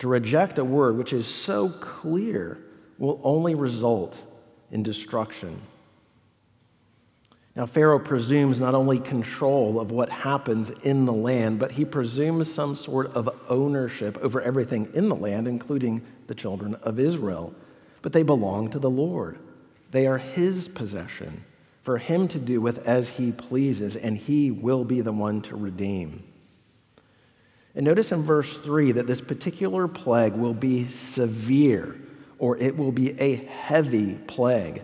to 0.00 0.08
reject 0.08 0.58
a 0.58 0.64
word 0.64 0.96
which 0.96 1.12
is 1.12 1.26
so 1.26 1.68
clear, 1.68 2.58
will 2.98 3.20
only 3.22 3.54
result 3.54 4.22
in 4.70 4.82
destruction. 4.82 5.60
Now, 7.54 7.66
Pharaoh 7.66 7.98
presumes 7.98 8.60
not 8.60 8.74
only 8.74 8.98
control 8.98 9.80
of 9.80 9.90
what 9.90 10.10
happens 10.10 10.70
in 10.70 11.06
the 11.06 11.12
land, 11.12 11.58
but 11.58 11.72
he 11.72 11.84
presumes 11.84 12.52
some 12.52 12.76
sort 12.76 13.12
of 13.14 13.28
ownership 13.48 14.18
over 14.18 14.40
everything 14.40 14.88
in 14.94 15.08
the 15.08 15.16
land, 15.16 15.48
including 15.48 16.02
the 16.28 16.34
children 16.34 16.76
of 16.76 17.00
Israel. 17.00 17.52
But 18.00 18.12
they 18.12 18.22
belong 18.22 18.70
to 18.70 18.78
the 18.78 18.88
Lord, 18.88 19.38
they 19.90 20.06
are 20.06 20.18
his 20.18 20.68
possession 20.68 21.44
for 21.82 21.96
him 21.98 22.28
to 22.28 22.38
do 22.38 22.60
with 22.60 22.86
as 22.86 23.08
he 23.08 23.32
pleases, 23.32 23.96
and 23.96 24.16
he 24.16 24.50
will 24.50 24.84
be 24.84 25.00
the 25.00 25.10
one 25.10 25.40
to 25.40 25.56
redeem. 25.56 26.22
And 27.74 27.86
notice 27.86 28.12
in 28.12 28.24
verse 28.24 28.58
3 28.60 28.92
that 28.92 29.06
this 29.06 29.22
particular 29.22 29.88
plague 29.88 30.34
will 30.34 30.52
be 30.52 30.88
severe, 30.88 31.96
or 32.38 32.58
it 32.58 32.76
will 32.76 32.92
be 32.92 33.18
a 33.18 33.36
heavy 33.36 34.14
plague. 34.26 34.82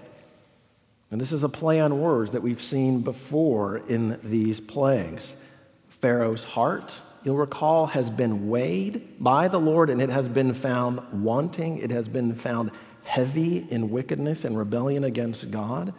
And 1.10 1.20
this 1.20 1.30
is 1.30 1.44
a 1.44 1.48
play 1.48 1.78
on 1.78 2.00
words 2.00 2.30
that 2.30 2.42
we've 2.42 2.62
seen 2.62 3.02
before 3.02 3.82
in 3.86 4.18
these 4.24 4.58
plagues. 4.58 5.36
Pharaoh's 6.00 6.44
heart, 6.44 6.94
you'll 7.24 7.36
recall, 7.36 7.86
has 7.86 8.10
been 8.10 8.48
weighed 8.48 9.18
by 9.18 9.48
the 9.48 9.58
Lord, 9.58 9.90
and 9.90 10.00
it 10.00 10.10
has 10.10 10.28
been 10.28 10.54
found 10.54 11.00
wanting, 11.24 11.78
it 11.78 11.90
has 11.90 12.08
been 12.08 12.34
found 12.34 12.70
heavy 13.02 13.66
in 13.70 13.90
wickedness 13.90 14.44
and 14.44 14.56
rebellion 14.56 15.04
against 15.04 15.50
God. 15.50 15.92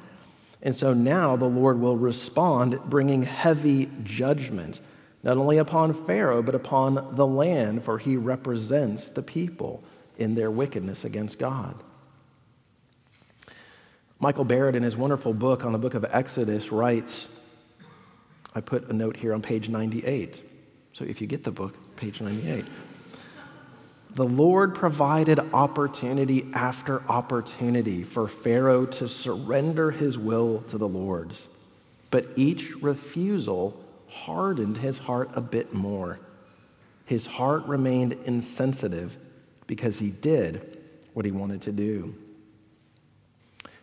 And 0.62 0.75
so 0.75 0.94
now 0.94 1.36
the 1.36 1.46
Lord 1.46 1.79
will 1.79 1.98
respond, 1.98 2.79
bringing 2.86 3.24
heavy 3.24 3.89
judgment, 4.03 4.79
not 5.24 5.38
only 5.38 5.58
upon 5.58 6.05
Pharaoh, 6.05 6.41
but 6.41 6.55
upon 6.55 7.15
the 7.15 7.27
land, 7.27 7.84
for 7.84 7.98
he 7.98 8.15
represents 8.17 9.10
the 9.10 9.22
people 9.22 9.84
in 10.17 10.36
their 10.36 10.50
wickedness 10.50 11.03
against 11.03 11.39
God. 11.39 11.75
Michael 14.20 14.46
Barrett, 14.46 14.75
in 14.75 14.84
his 14.84 14.96
wonderful 14.96 15.34
book 15.34 15.65
on 15.65 15.72
the 15.72 15.77
book 15.77 15.94
of 15.94 16.05
Exodus, 16.10 16.72
writes 16.72 17.27
I 18.55 18.62
put 18.62 18.89
a 18.89 18.94
note 18.94 19.17
here 19.17 19.34
on 19.34 19.41
page 19.41 19.67
98. 19.67 20.45
So 20.96 21.04
if 21.04 21.20
you 21.20 21.28
get 21.28 21.44
the 21.44 21.52
book, 21.52 21.75
page 21.98 22.22
98. 22.22 22.66
The 24.12 24.24
Lord 24.24 24.74
provided 24.74 25.40
opportunity 25.54 26.48
after 26.54 27.04
opportunity 27.10 28.04
for 28.04 28.30
Pharaoh 28.30 28.86
to 28.86 29.10
surrender 29.10 29.92
his 29.92 30.18
will 30.18 30.64
to 30.70 30.78
the 30.78 30.88
Lord's, 30.88 31.50
but 32.12 32.28
each 32.38 32.74
refusal 32.82 33.78
hardened 34.08 34.78
his 34.78 34.98
heart 34.98 35.32
a 35.34 35.42
bit 35.42 35.74
more. 35.74 36.18
His 37.06 37.25
heart 37.25 37.66
remained 37.66 38.14
insensitive 38.25 39.18
because 39.68 40.00
he 40.00 40.12
did 40.12 40.82
what 41.14 41.25
he 41.25 41.32
wanted 41.32 41.64
to 41.64 41.74
do. 41.74 42.16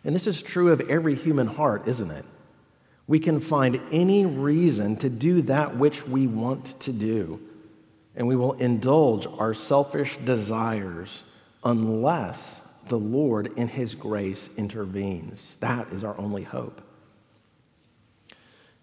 And 0.03 0.15
this 0.15 0.25
is 0.25 0.41
true 0.41 0.71
of 0.71 0.81
every 0.89 1.13
human 1.13 1.45
heart, 1.45 1.87
isn't 1.87 2.09
it? 2.09 2.25
We 3.07 3.19
can 3.19 3.39
find 3.39 3.81
any 3.91 4.25
reason 4.25 4.95
to 4.97 5.09
do 5.09 5.41
that 5.43 5.77
which 5.77 6.07
we 6.07 6.27
want 6.27 6.79
to 6.81 6.91
do 6.91 7.39
and 8.15 8.27
we 8.27 8.35
will 8.35 8.53
indulge 8.53 9.25
our 9.25 9.53
selfish 9.53 10.17
desires 10.17 11.23
unless 11.63 12.59
the 12.87 12.99
Lord, 12.99 13.57
in 13.57 13.69
His 13.69 13.95
grace, 13.95 14.49
intervenes. 14.57 15.57
That 15.61 15.91
is 15.93 16.03
our 16.03 16.17
only 16.17 16.43
hope. 16.43 16.81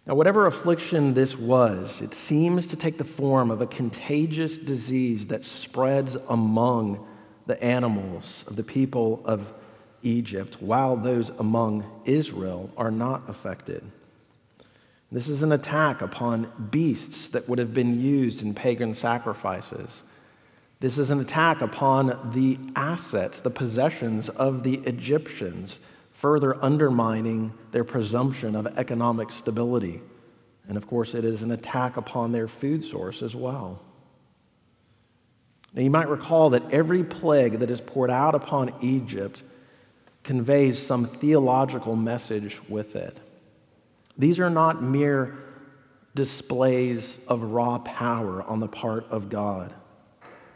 Now, 0.06 0.14
whatever 0.14 0.46
affliction 0.46 1.12
this 1.12 1.36
was, 1.36 2.00
it 2.00 2.14
seems 2.14 2.66
to 2.68 2.76
take 2.76 2.96
the 2.96 3.04
form 3.04 3.50
of 3.50 3.60
a 3.60 3.66
contagious 3.66 4.56
disease 4.56 5.26
that 5.26 5.44
spreads 5.44 6.16
among 6.28 7.06
the 7.46 7.62
animals 7.62 8.44
of 8.46 8.56
the 8.56 8.64
people 8.64 9.20
of 9.26 9.52
Egypt, 10.02 10.56
while 10.60 10.96
those 10.96 11.28
among 11.30 11.84
Israel 12.06 12.70
are 12.78 12.90
not 12.90 13.28
affected. 13.28 13.84
This 15.12 15.28
is 15.28 15.42
an 15.42 15.52
attack 15.52 16.02
upon 16.02 16.68
beasts 16.70 17.28
that 17.30 17.48
would 17.48 17.58
have 17.58 17.74
been 17.74 18.00
used 18.00 18.42
in 18.42 18.54
pagan 18.54 18.94
sacrifices. 18.94 20.04
This 20.78 20.98
is 20.98 21.10
an 21.10 21.20
attack 21.20 21.60
upon 21.62 22.32
the 22.32 22.58
assets, 22.76 23.40
the 23.40 23.50
possessions 23.50 24.28
of 24.28 24.62
the 24.62 24.76
Egyptians, 24.86 25.80
further 26.12 26.62
undermining 26.62 27.52
their 27.72 27.82
presumption 27.82 28.54
of 28.54 28.66
economic 28.78 29.32
stability. 29.32 30.00
And 30.68 30.76
of 30.76 30.86
course, 30.86 31.14
it 31.14 31.24
is 31.24 31.42
an 31.42 31.50
attack 31.50 31.96
upon 31.96 32.30
their 32.30 32.46
food 32.46 32.84
source 32.84 33.20
as 33.20 33.34
well. 33.34 33.82
Now, 35.74 35.82
you 35.82 35.90
might 35.90 36.08
recall 36.08 36.50
that 36.50 36.72
every 36.72 37.02
plague 37.02 37.58
that 37.58 37.70
is 37.70 37.80
poured 37.80 38.10
out 38.10 38.34
upon 38.34 38.74
Egypt 38.80 39.42
conveys 40.22 40.78
some 40.78 41.06
theological 41.06 41.96
message 41.96 42.60
with 42.68 42.94
it. 42.94 43.18
These 44.18 44.38
are 44.38 44.50
not 44.50 44.82
mere 44.82 45.38
displays 46.14 47.18
of 47.28 47.42
raw 47.42 47.78
power 47.78 48.42
on 48.42 48.60
the 48.60 48.68
part 48.68 49.06
of 49.10 49.28
God, 49.28 49.72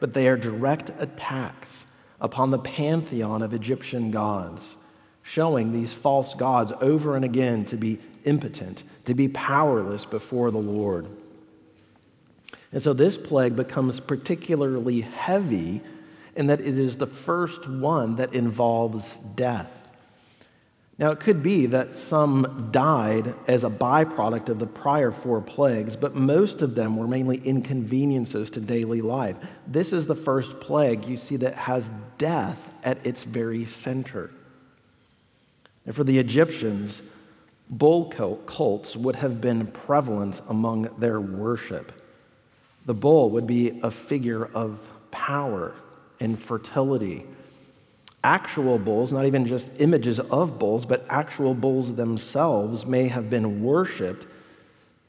but 0.00 0.12
they 0.12 0.28
are 0.28 0.36
direct 0.36 0.90
attacks 0.98 1.86
upon 2.20 2.50
the 2.50 2.58
pantheon 2.58 3.42
of 3.42 3.54
Egyptian 3.54 4.10
gods, 4.10 4.76
showing 5.22 5.72
these 5.72 5.92
false 5.92 6.34
gods 6.34 6.72
over 6.80 7.16
and 7.16 7.24
again 7.24 7.64
to 7.66 7.76
be 7.76 7.98
impotent, 8.24 8.82
to 9.04 9.14
be 9.14 9.28
powerless 9.28 10.04
before 10.04 10.50
the 10.50 10.58
Lord. 10.58 11.06
And 12.72 12.82
so 12.82 12.92
this 12.92 13.16
plague 13.16 13.54
becomes 13.54 14.00
particularly 14.00 15.02
heavy 15.02 15.80
in 16.34 16.48
that 16.48 16.60
it 16.60 16.78
is 16.78 16.96
the 16.96 17.06
first 17.06 17.68
one 17.68 18.16
that 18.16 18.34
involves 18.34 19.16
death. 19.36 19.70
Now, 20.96 21.10
it 21.10 21.18
could 21.18 21.42
be 21.42 21.66
that 21.66 21.96
some 21.96 22.68
died 22.70 23.34
as 23.48 23.64
a 23.64 23.70
byproduct 23.70 24.48
of 24.48 24.60
the 24.60 24.66
prior 24.66 25.10
four 25.10 25.40
plagues, 25.40 25.96
but 25.96 26.14
most 26.14 26.62
of 26.62 26.76
them 26.76 26.96
were 26.96 27.08
mainly 27.08 27.38
inconveniences 27.38 28.48
to 28.50 28.60
daily 28.60 29.00
life. 29.00 29.36
This 29.66 29.92
is 29.92 30.06
the 30.06 30.14
first 30.14 30.60
plague 30.60 31.06
you 31.06 31.16
see 31.16 31.36
that 31.38 31.54
has 31.54 31.90
death 32.16 32.70
at 32.84 33.04
its 33.04 33.24
very 33.24 33.64
center. 33.64 34.30
And 35.84 35.96
for 35.96 36.04
the 36.04 36.18
Egyptians, 36.18 37.02
bull 37.68 38.06
cults 38.46 38.94
would 38.94 39.16
have 39.16 39.40
been 39.40 39.66
prevalent 39.66 40.42
among 40.48 40.82
their 40.98 41.20
worship. 41.20 41.90
The 42.86 42.94
bull 42.94 43.30
would 43.30 43.48
be 43.48 43.80
a 43.82 43.90
figure 43.90 44.44
of 44.54 44.78
power 45.10 45.74
and 46.20 46.40
fertility 46.40 47.26
actual 48.24 48.78
bulls, 48.78 49.12
not 49.12 49.26
even 49.26 49.46
just 49.46 49.70
images 49.78 50.18
of 50.18 50.58
bulls, 50.58 50.84
but 50.84 51.06
actual 51.08 51.54
bulls 51.54 51.94
themselves 51.94 52.84
may 52.84 53.06
have 53.06 53.30
been 53.30 53.62
worshiped 53.62 54.26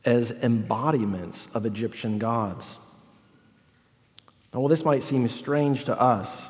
as 0.04 0.30
embodiments 0.32 1.48
of 1.56 1.66
Egyptian 1.66 2.20
gods. 2.20 2.78
Now, 4.54 4.60
while 4.60 4.70
this 4.70 4.86
might 4.86 5.02
seem 5.02 5.28
strange 5.28 5.86
to 5.86 6.00
us, 6.00 6.50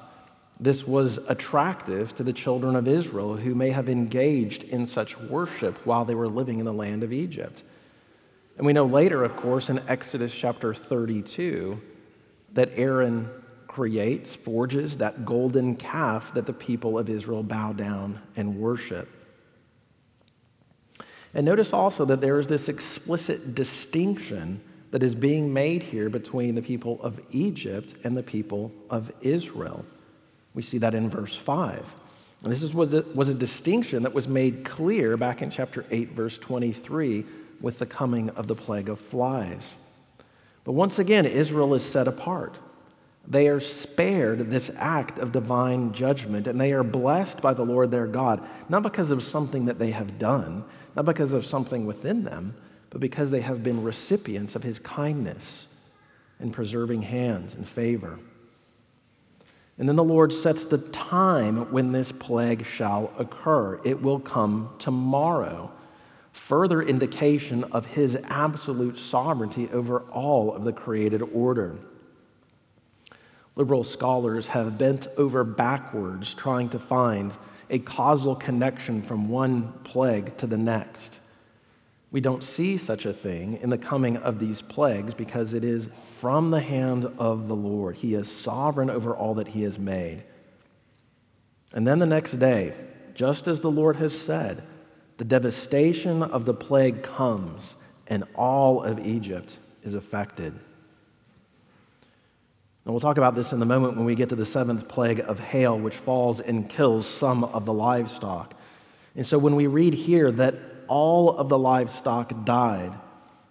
This 0.60 0.88
was 0.88 1.20
attractive 1.28 2.16
to 2.16 2.24
the 2.24 2.32
children 2.32 2.76
of 2.76 2.88
Israel 2.88 3.36
who 3.36 3.54
may 3.56 3.72
have 3.72 3.90
engaged 3.90 4.64
in 4.64 4.86
such 4.86 5.20
worship 5.20 5.86
while 5.86 6.06
they 6.06 6.16
were 6.16 6.30
living 6.30 6.60
in 6.60 6.66
the 6.66 6.74
land 6.74 7.04
of 7.04 7.12
Egypt. 7.12 7.64
And 8.58 8.66
we 8.66 8.72
know 8.72 8.86
later, 8.86 9.26
of 9.26 9.36
course, 9.36 9.70
in 9.70 9.80
Exodus 9.90 10.34
chapter 10.34 10.74
32, 10.74 11.82
that 12.54 12.70
Aaron 12.76 13.30
creates, 13.76 14.34
forges 14.34 15.00
that 15.00 15.26
golden 15.26 15.76
calf 15.76 16.34
that 16.34 16.46
the 16.46 16.54
people 16.54 16.98
of 16.98 17.10
Israel 17.10 17.44
bow 17.44 17.74
down 17.74 18.18
and 18.38 18.58
worship. 18.58 19.10
And 21.34 21.46
notice 21.46 21.74
also 21.74 22.06
that 22.06 22.22
there 22.22 22.40
is 22.40 22.48
this 22.48 22.70
explicit 22.70 23.54
distinction 23.54 24.62
that 24.92 25.04
is 25.04 25.14
being 25.14 25.52
made 25.52 25.84
here 25.84 26.10
between 26.10 26.56
the 26.56 26.62
people 26.62 27.02
of 27.04 27.20
Egypt 27.32 27.96
and 28.06 28.16
the 28.16 28.24
people 28.24 28.72
of 28.90 29.12
Israel. 29.20 29.86
We 30.54 30.62
see 30.62 30.78
that 30.78 30.96
in 30.96 31.10
verse 31.10 31.36
5. 31.36 31.96
And 32.44 32.54
this 32.54 32.74
was 32.74 32.94
a, 32.94 33.02
was 33.14 33.28
a 33.28 33.34
distinction 33.34 34.04
that 34.04 34.14
was 34.14 34.30
made 34.30 34.64
clear 34.64 35.18
back 35.18 35.42
in 35.42 35.52
chapter 35.52 35.86
8, 35.92 36.12
verse 36.12 36.38
23, 36.38 37.26
with 37.60 37.78
the 37.80 37.86
coming 37.86 38.30
of 38.30 38.48
the 38.48 38.56
plague 38.56 38.88
of 38.88 39.02
flies. 39.02 39.76
But 40.64 40.72
once 40.72 40.98
again, 40.98 41.26
Israel 41.26 41.74
is 41.74 41.84
set 41.84 42.08
apart. 42.08 42.58
They 43.28 43.48
are 43.48 43.60
spared 43.60 44.52
this 44.52 44.72
act 44.76 45.18
of 45.18 45.32
divine 45.32 45.94
judgment, 45.94 46.48
and 46.48 46.62
they 46.62 46.74
are 46.74 46.84
blessed 46.84 47.42
by 47.42 47.54
the 47.54 47.66
Lord 47.66 47.90
their 47.90 48.08
God, 48.08 48.48
not 48.70 48.84
because 48.84 49.12
of 49.12 49.24
something 49.24 49.66
that 49.66 49.80
they 49.80 49.92
have 49.92 50.20
done, 50.20 50.64
not 50.96 51.06
because 51.06 51.34
of 51.34 51.46
something 51.46 51.86
within 51.86 52.24
them, 52.24 52.56
but 52.92 53.02
because 53.02 53.32
they 53.32 53.42
have 53.42 53.64
been 53.64 53.84
recipients 53.84 54.56
of 54.56 54.64
his 54.64 54.80
kindness 54.80 55.68
and 56.40 56.54
preserving 56.54 57.02
hands 57.02 57.54
and 57.54 57.68
favor. 57.68 58.20
And 59.78 59.90
then 59.90 59.96
the 59.96 60.04
Lord 60.04 60.32
sets 60.32 60.64
the 60.64 60.78
time 60.78 61.72
when 61.72 61.92
this 61.92 62.12
plague 62.12 62.66
shall 62.66 63.12
occur. 63.18 63.82
It 63.84 64.02
will 64.02 64.20
come 64.20 64.70
tomorrow. 64.80 65.72
Further 66.32 66.82
indication 66.82 67.64
of 67.66 67.86
his 67.86 68.16
absolute 68.26 68.98
sovereignty 68.98 69.70
over 69.74 70.02
all 70.12 70.54
of 70.54 70.64
the 70.64 70.72
created 70.72 71.22
order. 71.22 71.78
Liberal 73.56 73.84
scholars 73.84 74.48
have 74.48 74.78
bent 74.78 75.08
over 75.18 75.44
backwards 75.44 76.34
trying 76.34 76.70
to 76.70 76.80
find 76.80 77.32
a 77.70 77.80
causal 77.80 78.36
connection 78.36 79.02
from 79.02 79.30
one 79.30 79.74
plague 79.84 80.38
to 80.38 80.48
the 80.48 80.58
next. 80.58 81.20
We 82.12 82.22
don't 82.22 82.44
see 82.44 82.78
such 82.78 83.06
a 83.06 83.14
thing 83.14 83.58
in 83.58 83.70
the 83.70 83.78
coming 83.78 84.18
of 84.18 84.40
these 84.40 84.62
plagues 84.62 85.14
because 85.14 85.54
it 85.54 85.64
is 85.66 85.90
from 86.20 86.52
the 86.52 86.60
hand 86.60 87.06
of 87.18 87.48
the 87.48 87.56
Lord. 87.56 87.96
He 87.98 88.16
is 88.16 88.32
sovereign 88.32 88.90
over 88.90 89.16
all 89.16 89.34
that 89.36 89.50
He 89.50 89.64
has 89.64 89.80
made. 89.80 90.24
And 91.74 91.86
then 91.86 92.00
the 92.00 92.06
next 92.06 92.34
day, 92.34 92.74
just 93.16 93.48
as 93.48 93.62
the 93.62 93.72
Lord 93.72 93.96
has 93.98 94.18
said, 94.18 94.64
the 95.18 95.26
devastation 95.26 96.24
of 96.24 96.46
the 96.46 96.54
plague 96.54 97.04
comes 97.04 97.76
and 98.08 98.24
all 98.36 98.84
of 98.84 99.06
Egypt 99.06 99.58
is 99.84 99.94
affected. 99.94 100.58
And 102.86 102.94
we'll 102.94 103.02
talk 103.02 103.18
about 103.18 103.34
this 103.34 103.52
in 103.52 103.60
the 103.60 103.66
moment 103.66 103.98
when 103.98 104.06
we 104.06 104.14
get 104.14 104.30
to 104.30 104.36
the 104.36 104.46
seventh 104.46 104.88
plague 104.88 105.20
of 105.20 105.40
hail, 105.40 105.78
which 105.78 105.96
falls 105.96 106.40
and 106.40 106.70
kills 106.70 107.08
some 107.08 107.44
of 107.44 107.66
the 107.66 107.74
livestock. 107.74 108.54
And 109.16 109.26
so 109.26 109.40
when 109.40 109.56
we 109.56 109.66
read 109.66 109.96
here 109.96 110.32
that 110.34 110.56
all 110.88 111.36
of 111.36 111.50
the 111.50 111.58
livestock 111.58 112.46
died, 112.46 112.94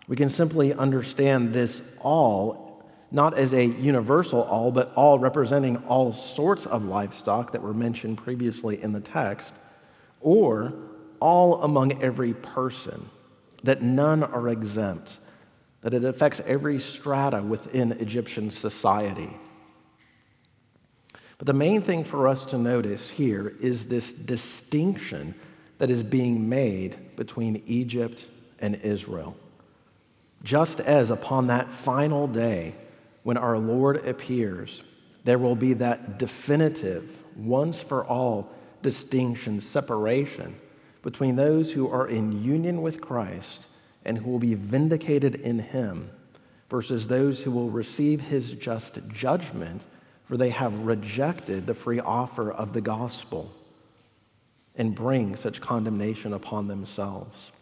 we 0.07 0.15
can 0.15 0.29
simply 0.29 0.73
understand 0.73 1.53
this 1.53 1.83
all 2.01 2.65
not 3.11 3.39
as 3.39 3.55
a 3.55 3.65
universal 3.65 4.43
all, 4.43 4.73
but 4.73 4.93
all 4.97 5.21
representing 5.21 5.77
all 5.87 6.13
sorts 6.13 6.67
of 6.67 6.85
livestock 6.85 7.53
that 7.53 7.63
were 7.63 7.73
mentioned 7.73 8.19
previously 8.19 8.83
in 8.83 8.93
the 8.93 9.01
text, 9.01 9.55
or 10.21 10.73
all 11.21 11.63
among 11.63 12.03
every 12.03 12.35
person, 12.35 13.09
that 13.63 13.83
none 13.83 14.25
are 14.25 14.49
exempt 14.49 15.19
that 15.85 15.93
it 15.93 16.03
affects 16.03 16.41
every 16.47 16.81
strata 16.81 17.43
within 17.43 17.93
Egyptian 17.93 18.51
society. 18.51 19.29
But 21.37 21.47
the 21.47 21.53
main 21.53 21.83
thing 21.83 22.05
for 22.05 22.27
us 22.27 22.47
to 22.47 22.59
notice 22.59 23.11
here 23.11 23.55
is 23.61 23.87
this 23.87 24.15
distinction 24.15 25.35
that 25.77 25.91
is 25.91 26.03
being 26.03 26.49
made 26.49 27.15
between 27.17 27.63
Egypt 27.67 28.27
and 28.61 28.77
Israel. 28.77 29.37
Just 30.43 30.81
as 30.81 31.11
upon 31.11 31.49
that 31.49 31.71
final 31.71 32.29
day 32.29 32.75
when 33.23 33.37
our 33.37 33.59
Lord 33.59 34.09
appears, 34.09 34.81
there 35.25 35.39
will 35.39 35.57
be 35.57 35.75
that 35.75 36.19
definitive, 36.19 37.19
once 37.37 37.79
for 37.83 38.07
all 38.07 38.51
distinction, 38.81 39.61
separation 39.61 40.59
between 41.03 41.37
those 41.37 41.71
who 41.71 41.91
are 41.91 42.09
in 42.09 42.43
union 42.43 42.81
with 42.81 43.03
Christ 43.03 43.61
and 44.05 44.19
who 44.19 44.31
will 44.31 44.39
be 44.39 44.55
vindicated 44.55 45.37
in 45.37 45.59
him, 45.59 46.11
versus 46.69 47.07
those 47.07 47.41
who 47.41 47.51
will 47.51 47.71
receive 47.71 48.21
his 48.21 48.51
just 48.51 48.99
judgment, 49.09 49.87
for 50.25 50.37
they 50.37 50.51
have 50.51 50.77
rejected 50.81 51.67
the 51.67 51.75
free 51.75 52.01
offer 52.01 52.51
of 52.51 52.73
the 52.73 52.81
gospel 52.81 53.53
and 54.77 54.95
bring 54.95 55.37
such 55.37 55.61
condemnation 55.61 56.33
upon 56.33 56.67
themselves. 56.67 57.53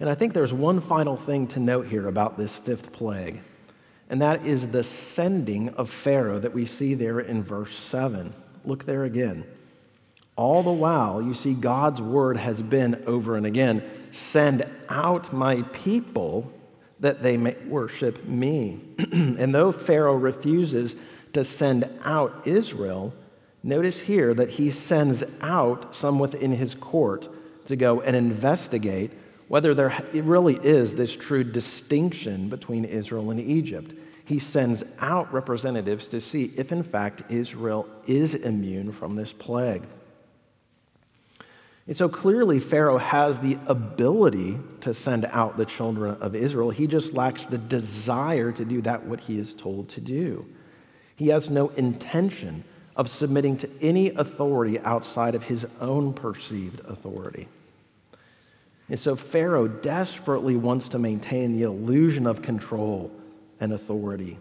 And 0.00 0.10
I 0.10 0.14
think 0.14 0.34
there's 0.34 0.52
one 0.52 0.80
final 0.80 1.16
thing 1.16 1.46
to 1.48 1.60
note 1.60 1.86
here 1.86 2.08
about 2.08 2.36
this 2.36 2.56
fifth 2.56 2.92
plague, 2.92 3.40
and 4.10 4.20
that 4.20 4.44
is 4.44 4.68
the 4.68 4.82
sending 4.82 5.68
of 5.70 5.88
Pharaoh 5.88 6.40
that 6.40 6.52
we 6.52 6.66
see 6.66 6.94
there 6.94 7.20
in 7.20 7.42
verse 7.42 7.74
7. 7.74 8.34
Look 8.64 8.84
there 8.84 9.04
again. 9.04 9.44
All 10.36 10.62
the 10.62 10.72
while, 10.72 11.20
you 11.20 11.34
see, 11.34 11.52
God's 11.54 12.00
word 12.00 12.36
has 12.36 12.62
been 12.62 13.02
over 13.06 13.36
and 13.36 13.44
again 13.44 13.82
send 14.10 14.64
out 14.88 15.32
my 15.32 15.62
people 15.62 16.50
that 17.00 17.22
they 17.22 17.36
may 17.36 17.56
worship 17.66 18.24
me. 18.24 18.80
and 19.12 19.54
though 19.54 19.72
Pharaoh 19.72 20.14
refuses 20.14 20.96
to 21.32 21.44
send 21.44 21.88
out 22.04 22.46
Israel, 22.46 23.12
notice 23.62 24.00
here 24.00 24.32
that 24.34 24.50
he 24.50 24.70
sends 24.70 25.24
out 25.40 25.94
some 25.94 26.18
within 26.18 26.52
his 26.52 26.74
court 26.74 27.28
to 27.66 27.76
go 27.76 28.00
and 28.00 28.16
investigate 28.16 29.10
whether 29.48 29.74
there 29.74 30.02
really 30.14 30.56
is 30.62 30.94
this 30.94 31.14
true 31.14 31.44
distinction 31.44 32.48
between 32.48 32.84
Israel 32.84 33.30
and 33.30 33.40
Egypt. 33.40 33.94
He 34.24 34.38
sends 34.38 34.82
out 35.00 35.32
representatives 35.32 36.06
to 36.08 36.20
see 36.20 36.54
if, 36.56 36.72
in 36.72 36.82
fact, 36.82 37.30
Israel 37.30 37.86
is 38.06 38.34
immune 38.34 38.92
from 38.92 39.14
this 39.14 39.32
plague. 39.32 39.82
And 41.86 41.96
so 41.96 42.08
clearly, 42.08 42.60
Pharaoh 42.60 42.98
has 42.98 43.40
the 43.40 43.58
ability 43.66 44.58
to 44.82 44.94
send 44.94 45.24
out 45.26 45.56
the 45.56 45.66
children 45.66 46.16
of 46.20 46.36
Israel. 46.36 46.70
He 46.70 46.86
just 46.86 47.12
lacks 47.12 47.46
the 47.46 47.58
desire 47.58 48.52
to 48.52 48.64
do 48.64 48.82
that 48.82 49.04
what 49.04 49.20
he 49.20 49.38
is 49.38 49.52
told 49.52 49.88
to 49.90 50.00
do. 50.00 50.46
He 51.16 51.28
has 51.28 51.50
no 51.50 51.68
intention 51.70 52.62
of 52.94 53.10
submitting 53.10 53.56
to 53.58 53.70
any 53.80 54.10
authority 54.10 54.78
outside 54.80 55.34
of 55.34 55.42
his 55.42 55.66
own 55.80 56.12
perceived 56.12 56.80
authority. 56.86 57.48
And 58.88 58.98
so 58.98 59.16
Pharaoh 59.16 59.68
desperately 59.68 60.54
wants 60.54 60.88
to 60.90 60.98
maintain 60.98 61.52
the 61.52 61.62
illusion 61.62 62.26
of 62.26 62.42
control 62.42 63.10
and 63.58 63.72
authority. 63.72 64.38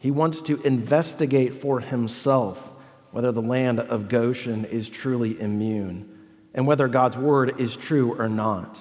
He 0.00 0.10
wants 0.10 0.42
to 0.42 0.60
investigate 0.62 1.54
for 1.54 1.80
himself 1.80 2.70
whether 3.12 3.30
the 3.30 3.42
land 3.42 3.78
of 3.78 4.08
Goshen 4.08 4.64
is 4.64 4.88
truly 4.88 5.40
immune 5.40 6.13
and 6.54 6.66
whether 6.66 6.88
God's 6.88 7.16
word 7.16 7.60
is 7.60 7.76
true 7.76 8.14
or 8.18 8.28
not. 8.28 8.78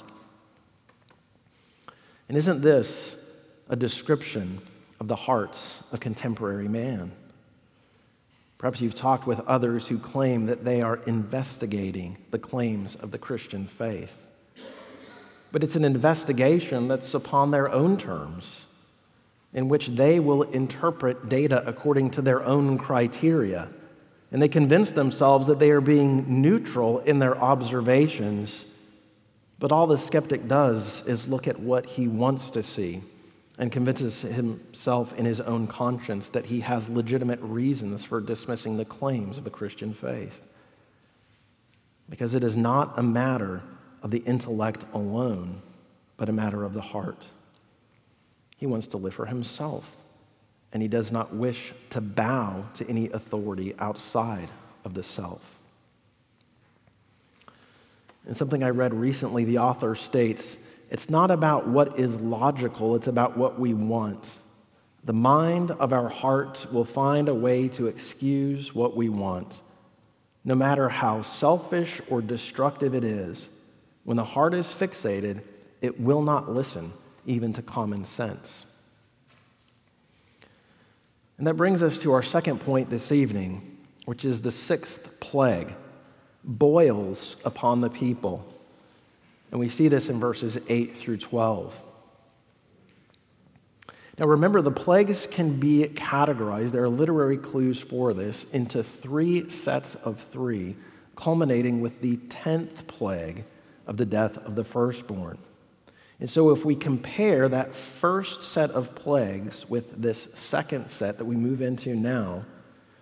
And 2.30 2.38
isn't 2.38 2.62
this 2.62 3.16
a 3.70 3.76
description 3.76 4.62
of 5.00 5.08
the 5.08 5.16
hearts 5.16 5.80
of 5.92 6.00
contemporary 6.00 6.68
man? 6.68 7.12
Perhaps 8.58 8.80
you've 8.80 8.96
talked 8.96 9.28
with 9.28 9.40
others 9.42 9.88
who 9.88 10.00
claim 10.00 10.46
that 10.46 10.64
they 10.64 10.82
are 10.82 11.02
investigating 11.06 12.18
the 12.32 12.40
claims 12.40 12.96
of 12.96 13.12
the 13.12 13.18
Christian 13.18 13.68
faith. 13.68 14.16
But 15.52 15.64
it's 15.64 15.76
an 15.76 15.84
investigation 15.84 16.88
that's 16.88 17.14
upon 17.14 17.52
their 17.52 17.70
own 17.70 17.98
terms, 17.98 18.66
in 19.54 19.68
which 19.68 19.88
they 19.88 20.20
will 20.20 20.44
interpret 20.44 21.28
data 21.28 21.62
according 21.68 22.12
to 22.12 22.22
their 22.22 22.44
own 22.44 22.78
criteria 22.78 23.68
and 24.34 24.42
they 24.42 24.48
convince 24.48 24.90
themselves 24.90 25.46
that 25.46 25.60
they 25.60 25.70
are 25.70 25.80
being 25.80 26.42
neutral 26.42 27.00
in 27.00 27.20
their 27.20 27.38
observations. 27.38 28.66
But 29.60 29.72
all 29.72 29.86
the 29.86 29.98
skeptic 29.98 30.48
does 30.48 31.04
is 31.06 31.28
look 31.28 31.48
at 31.48 31.60
what 31.60 31.86
he 31.86 32.08
wants 32.08 32.50
to 32.50 32.64
see 32.64 33.04
and 33.60 33.72
convinces 33.72 34.22
himself 34.22 35.14
in 35.14 35.26
his 35.26 35.40
own 35.40 35.68
conscience 35.68 36.30
that 36.30 36.48
he 36.48 36.62
has 36.62 36.90
legitimate 36.90 37.40
reasons 37.42 38.04
for 38.04 38.20
dismissing 38.20 38.76
the 38.76 38.86
claims 38.86 39.38
of 39.38 39.44
the 39.44 39.52
Christian 39.52 39.94
faith. 39.94 40.42
Because 42.10 42.34
it 42.34 42.44
is 42.44 42.56
not 42.56 42.98
a 42.98 43.04
matter 43.04 43.62
of 44.02 44.10
the 44.10 44.20
intellect 44.20 44.84
alone, 44.96 45.62
but 46.18 46.28
a 46.28 46.34
matter 46.34 46.64
of 46.64 46.74
the 46.74 46.82
heart. 46.82 47.24
He 48.58 48.66
wants 48.66 48.88
to 48.88 48.98
live 48.98 49.14
for 49.14 49.28
himself 49.28 49.96
and 50.74 50.82
he 50.82 50.88
does 50.88 51.12
not 51.12 51.34
wish 51.34 51.74
to 51.92 52.02
bow 52.02 52.66
to 52.74 52.90
any 52.90 53.10
authority 53.12 53.76
outside 53.78 54.50
of 54.84 54.96
the 54.96 55.04
self. 55.04 55.42
And 58.26 58.36
something 58.36 58.64
I 58.64 58.70
read 58.70 58.94
recently, 58.94 59.46
the 59.46 59.60
author 59.60 59.96
states 59.96 60.58
it's 60.90 61.10
not 61.10 61.32
about 61.32 61.68
what 61.68 62.00
is 62.00 62.16
logical, 62.18 62.96
it's 62.96 63.08
about 63.08 63.38
what 63.38 63.60
we 63.60 63.74
want. 63.74 64.28
The 65.06 65.14
mind 65.14 65.72
of 65.72 65.92
our 65.92 66.08
heart 66.10 66.66
will 66.72 66.86
find 66.86 67.30
a 67.30 67.34
way 67.34 67.68
to 67.70 67.88
excuse 67.88 68.76
what 68.76 68.96
we 68.96 69.10
want. 69.10 69.62
No 70.46 70.56
matter 70.56 70.90
how 70.90 71.22
selfish 71.22 72.02
or 72.10 72.22
destructive 72.22 72.94
it 72.96 73.04
is, 73.04 73.50
when 74.04 74.18
the 74.18 74.24
heart 74.24 74.54
is 74.54 74.68
fixated, 74.68 75.42
it 75.82 76.00
will 76.00 76.22
not 76.22 76.52
listen 76.52 76.94
even 77.26 77.54
to 77.54 77.62
common 77.62 78.06
sense. 78.06 78.66
And 81.44 81.48
that 81.50 81.56
brings 81.56 81.84
us 81.84 81.98
to 81.98 82.14
our 82.14 82.24
second 82.24 82.62
point 82.62 82.90
this 82.90 83.12
evening, 83.12 83.78
which 84.06 84.24
is 84.24 84.42
the 84.42 84.50
sixth 84.50 85.20
plague 85.20 85.74
boils 86.46 87.36
upon 87.44 87.82
the 87.82 87.90
people. 87.90 88.46
And 89.52 89.60
we 89.60 89.68
see 89.68 89.90
this 89.90 90.08
in 90.08 90.22
verses 90.22 90.58
8 90.70 90.96
through 90.96 91.18
12. 91.18 91.76
Now, 94.18 94.28
remember, 94.28 94.62
the 94.62 94.72
plagues 94.72 95.28
can 95.28 95.60
be 95.60 95.84
categorized, 95.94 96.72
there 96.72 96.84
are 96.86 96.88
literary 96.88 97.38
clues 97.38 97.78
for 97.78 98.14
this, 98.14 98.46
into 98.54 98.82
three 98.82 99.50
sets 99.50 99.96
of 99.96 100.22
three, 100.22 100.78
culminating 101.18 101.82
with 101.82 102.00
the 102.00 102.16
tenth 102.30 102.88
plague 102.88 103.44
of 103.86 103.98
the 103.98 104.06
death 104.06 104.38
of 104.38 104.56
the 104.56 104.64
firstborn. 104.64 105.38
And 106.24 106.30
so, 106.30 106.52
if 106.52 106.64
we 106.64 106.74
compare 106.74 107.50
that 107.50 107.76
first 107.76 108.44
set 108.44 108.72
of 108.72 108.96
plagues 108.96 109.66
with 109.68 110.02
this 110.02 110.30
second 110.36 110.88
set 110.88 111.18
that 111.18 111.26
we 111.26 111.36
move 111.36 111.62
into 111.62 111.98
now, 111.98 112.46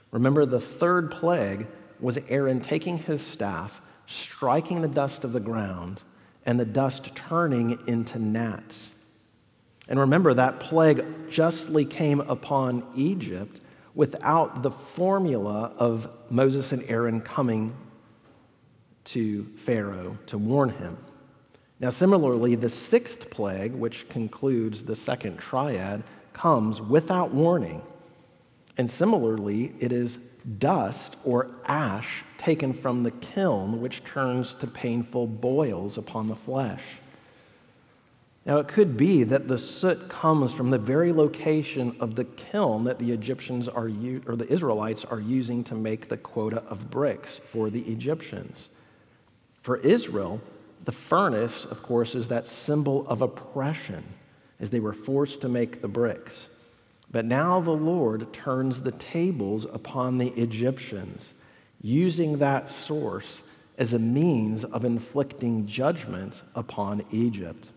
remember 0.10 0.44
the 0.44 0.60
third 0.60 1.12
plague 1.12 1.68
was 2.00 2.18
Aaron 2.30 2.62
taking 2.62 2.98
his 2.98 3.22
staff, 3.22 3.80
striking 4.08 4.82
the 4.82 4.88
dust 4.88 5.24
of 5.24 5.34
the 5.34 5.40
ground, 5.40 6.02
and 6.48 6.60
the 6.60 6.66
dust 6.66 7.14
turning 7.14 7.78
into 7.86 8.18
gnats. 8.18 8.92
And 9.88 10.00
remember, 10.00 10.34
that 10.34 10.60
plague 10.60 11.06
justly 11.30 11.86
came 11.86 12.22
upon 12.22 12.84
Egypt 12.96 13.62
without 13.94 14.64
the 14.64 14.72
formula 14.72 15.72
of 15.78 16.10
Moses 16.32 16.72
and 16.72 16.84
Aaron 16.90 17.22
coming 17.22 17.76
to 19.04 19.46
Pharaoh 19.58 20.18
to 20.26 20.40
warn 20.40 20.70
him. 20.70 20.98
Now, 21.82 21.90
similarly, 21.90 22.54
the 22.54 22.70
sixth 22.70 23.32
plague, 23.32 23.74
which 23.74 24.08
concludes 24.08 24.84
the 24.84 24.96
second 24.96 25.40
triad, 25.40 26.04
comes 26.32 26.80
without 26.80 27.34
warning. 27.34 27.82
And 28.78 28.90
similarly, 28.90 29.74
it 29.80 29.92
is 29.92 30.20
dust 30.60 31.18
or 31.26 31.50
ash 31.66 32.24
taken 32.38 32.72
from 32.72 33.02
the 33.02 33.10
kiln, 33.10 33.82
which 33.82 34.04
turns 34.04 34.54
to 34.56 34.68
painful 34.68 35.26
boils 35.26 35.98
upon 35.98 36.28
the 36.28 36.36
flesh. 36.36 36.84
Now, 38.46 38.58
it 38.58 38.68
could 38.68 38.96
be 38.96 39.24
that 39.24 39.48
the 39.48 39.58
soot 39.58 40.08
comes 40.08 40.54
from 40.54 40.70
the 40.70 40.78
very 40.78 41.12
location 41.12 41.96
of 42.00 42.16
the 42.16 42.26
kiln 42.26 42.84
that 42.84 43.00
the 43.00 43.12
Egyptians 43.12 43.68
are, 43.68 43.90
or 44.28 44.36
the 44.36 44.48
Israelites 44.50 45.04
are 45.04 45.20
using 45.20 45.64
to 45.66 45.76
make 45.76 46.10
the 46.10 46.18
quota 46.18 46.64
of 46.68 46.92
bricks 46.92 47.42
for 47.52 47.72
the 47.72 47.82
Egyptians. 47.82 48.70
For 49.62 49.78
Israel, 49.78 50.42
the 50.84 50.92
furnace, 50.92 51.66
of 51.66 51.84
course, 51.84 52.16
is 52.16 52.28
that 52.30 52.48
symbol 52.48 53.08
of 53.08 53.22
oppression 53.22 54.04
as 54.60 54.70
they 54.70 54.80
were 54.80 54.94
forced 54.94 55.42
to 55.42 55.50
make 55.50 55.82
the 55.82 55.88
bricks. 55.88 56.48
But 57.12 57.26
now 57.26 57.60
the 57.60 57.72
Lord 57.72 58.32
turns 58.34 58.82
the 58.82 58.92
tables 58.92 59.66
upon 59.66 60.18
the 60.18 60.30
Egyptians, 60.30 61.34
using 61.82 62.38
that 62.38 62.70
source 62.70 63.44
as 63.78 63.94
a 63.94 64.00
means 64.00 64.64
of 64.64 64.86
inflicting 64.86 65.66
judgment 65.66 66.42
upon 66.56 67.04
Egypt. 67.12 67.68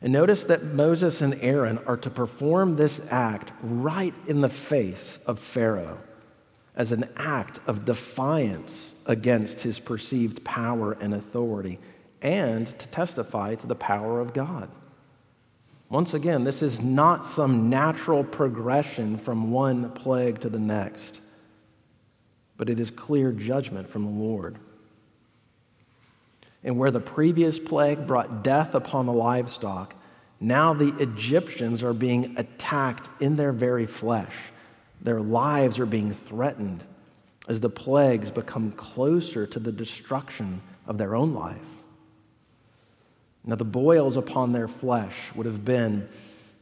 And 0.00 0.12
notice 0.12 0.44
that 0.44 0.64
Moses 0.64 1.22
and 1.22 1.34
Aaron 1.40 1.78
are 1.86 1.96
to 1.98 2.10
perform 2.10 2.76
this 2.76 3.00
act 3.08 3.52
right 3.62 4.14
in 4.26 4.40
the 4.40 4.48
face 4.48 5.18
of 5.26 5.38
Pharaoh 5.38 5.98
as 6.74 6.92
an 6.92 7.08
act 7.16 7.60
of 7.66 7.84
defiance 7.84 8.94
against 9.06 9.60
his 9.60 9.78
perceived 9.78 10.42
power 10.44 10.92
and 10.92 11.14
authority 11.14 11.78
and 12.22 12.66
to 12.78 12.88
testify 12.88 13.54
to 13.54 13.66
the 13.66 13.74
power 13.74 14.20
of 14.20 14.32
God. 14.32 14.70
Once 15.90 16.14
again, 16.14 16.44
this 16.44 16.62
is 16.62 16.80
not 16.80 17.26
some 17.26 17.68
natural 17.68 18.24
progression 18.24 19.18
from 19.18 19.50
one 19.50 19.90
plague 19.90 20.40
to 20.40 20.48
the 20.48 20.58
next, 20.58 21.20
but 22.56 22.70
it 22.70 22.80
is 22.80 22.90
clear 22.90 23.30
judgment 23.32 23.90
from 23.90 24.04
the 24.04 24.22
Lord. 24.24 24.56
And 26.64 26.78
where 26.78 26.90
the 26.90 27.00
previous 27.00 27.58
plague 27.58 28.06
brought 28.06 28.42
death 28.42 28.74
upon 28.74 29.04
the 29.04 29.12
livestock, 29.12 29.94
now 30.40 30.72
the 30.72 30.96
Egyptians 30.98 31.82
are 31.82 31.92
being 31.92 32.38
attacked 32.38 33.10
in 33.20 33.36
their 33.36 33.52
very 33.52 33.84
flesh. 33.84 34.32
Their 35.02 35.20
lives 35.20 35.78
are 35.78 35.86
being 35.86 36.14
threatened 36.14 36.84
as 37.48 37.60
the 37.60 37.68
plagues 37.68 38.30
become 38.30 38.72
closer 38.72 39.46
to 39.46 39.58
the 39.58 39.72
destruction 39.72 40.62
of 40.86 40.96
their 40.96 41.14
own 41.14 41.34
life. 41.34 41.58
Now, 43.44 43.56
the 43.56 43.64
boils 43.64 44.16
upon 44.16 44.52
their 44.52 44.68
flesh 44.68 45.34
would 45.34 45.46
have 45.46 45.64
been 45.64 46.08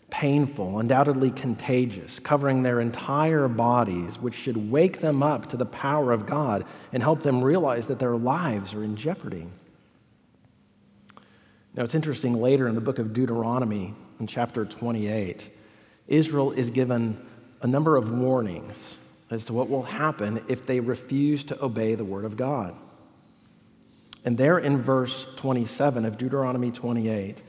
painful, 0.08 0.78
undoubtedly 0.78 1.30
contagious, 1.30 2.18
covering 2.18 2.62
their 2.62 2.80
entire 2.80 3.46
bodies, 3.46 4.18
which 4.18 4.34
should 4.34 4.70
wake 4.70 5.00
them 5.00 5.22
up 5.22 5.50
to 5.50 5.56
the 5.58 5.66
power 5.66 6.10
of 6.10 6.26
God 6.26 6.64
and 6.92 7.02
help 7.02 7.22
them 7.22 7.44
realize 7.44 7.86
that 7.88 7.98
their 7.98 8.16
lives 8.16 8.72
are 8.72 8.82
in 8.82 8.96
jeopardy. 8.96 9.46
Now, 11.74 11.84
it's 11.84 11.94
interesting 11.94 12.40
later 12.40 12.66
in 12.66 12.74
the 12.74 12.80
book 12.80 12.98
of 12.98 13.12
Deuteronomy, 13.12 13.94
in 14.18 14.26
chapter 14.26 14.64
28, 14.64 15.50
Israel 16.08 16.50
is 16.52 16.70
given 16.70 17.24
a 17.62 17.66
number 17.66 17.96
of 17.96 18.10
warnings 18.10 18.96
as 19.30 19.44
to 19.44 19.52
what 19.52 19.68
will 19.68 19.82
happen 19.82 20.42
if 20.48 20.66
they 20.66 20.80
refuse 20.80 21.44
to 21.44 21.64
obey 21.64 21.94
the 21.94 22.04
word 22.04 22.24
of 22.24 22.36
God. 22.36 22.74
And 24.24 24.36
there 24.36 24.58
in 24.58 24.82
verse 24.82 25.26
27 25.36 26.04
of 26.04 26.18
Deuteronomy 26.18 26.70
28, 26.70 27.42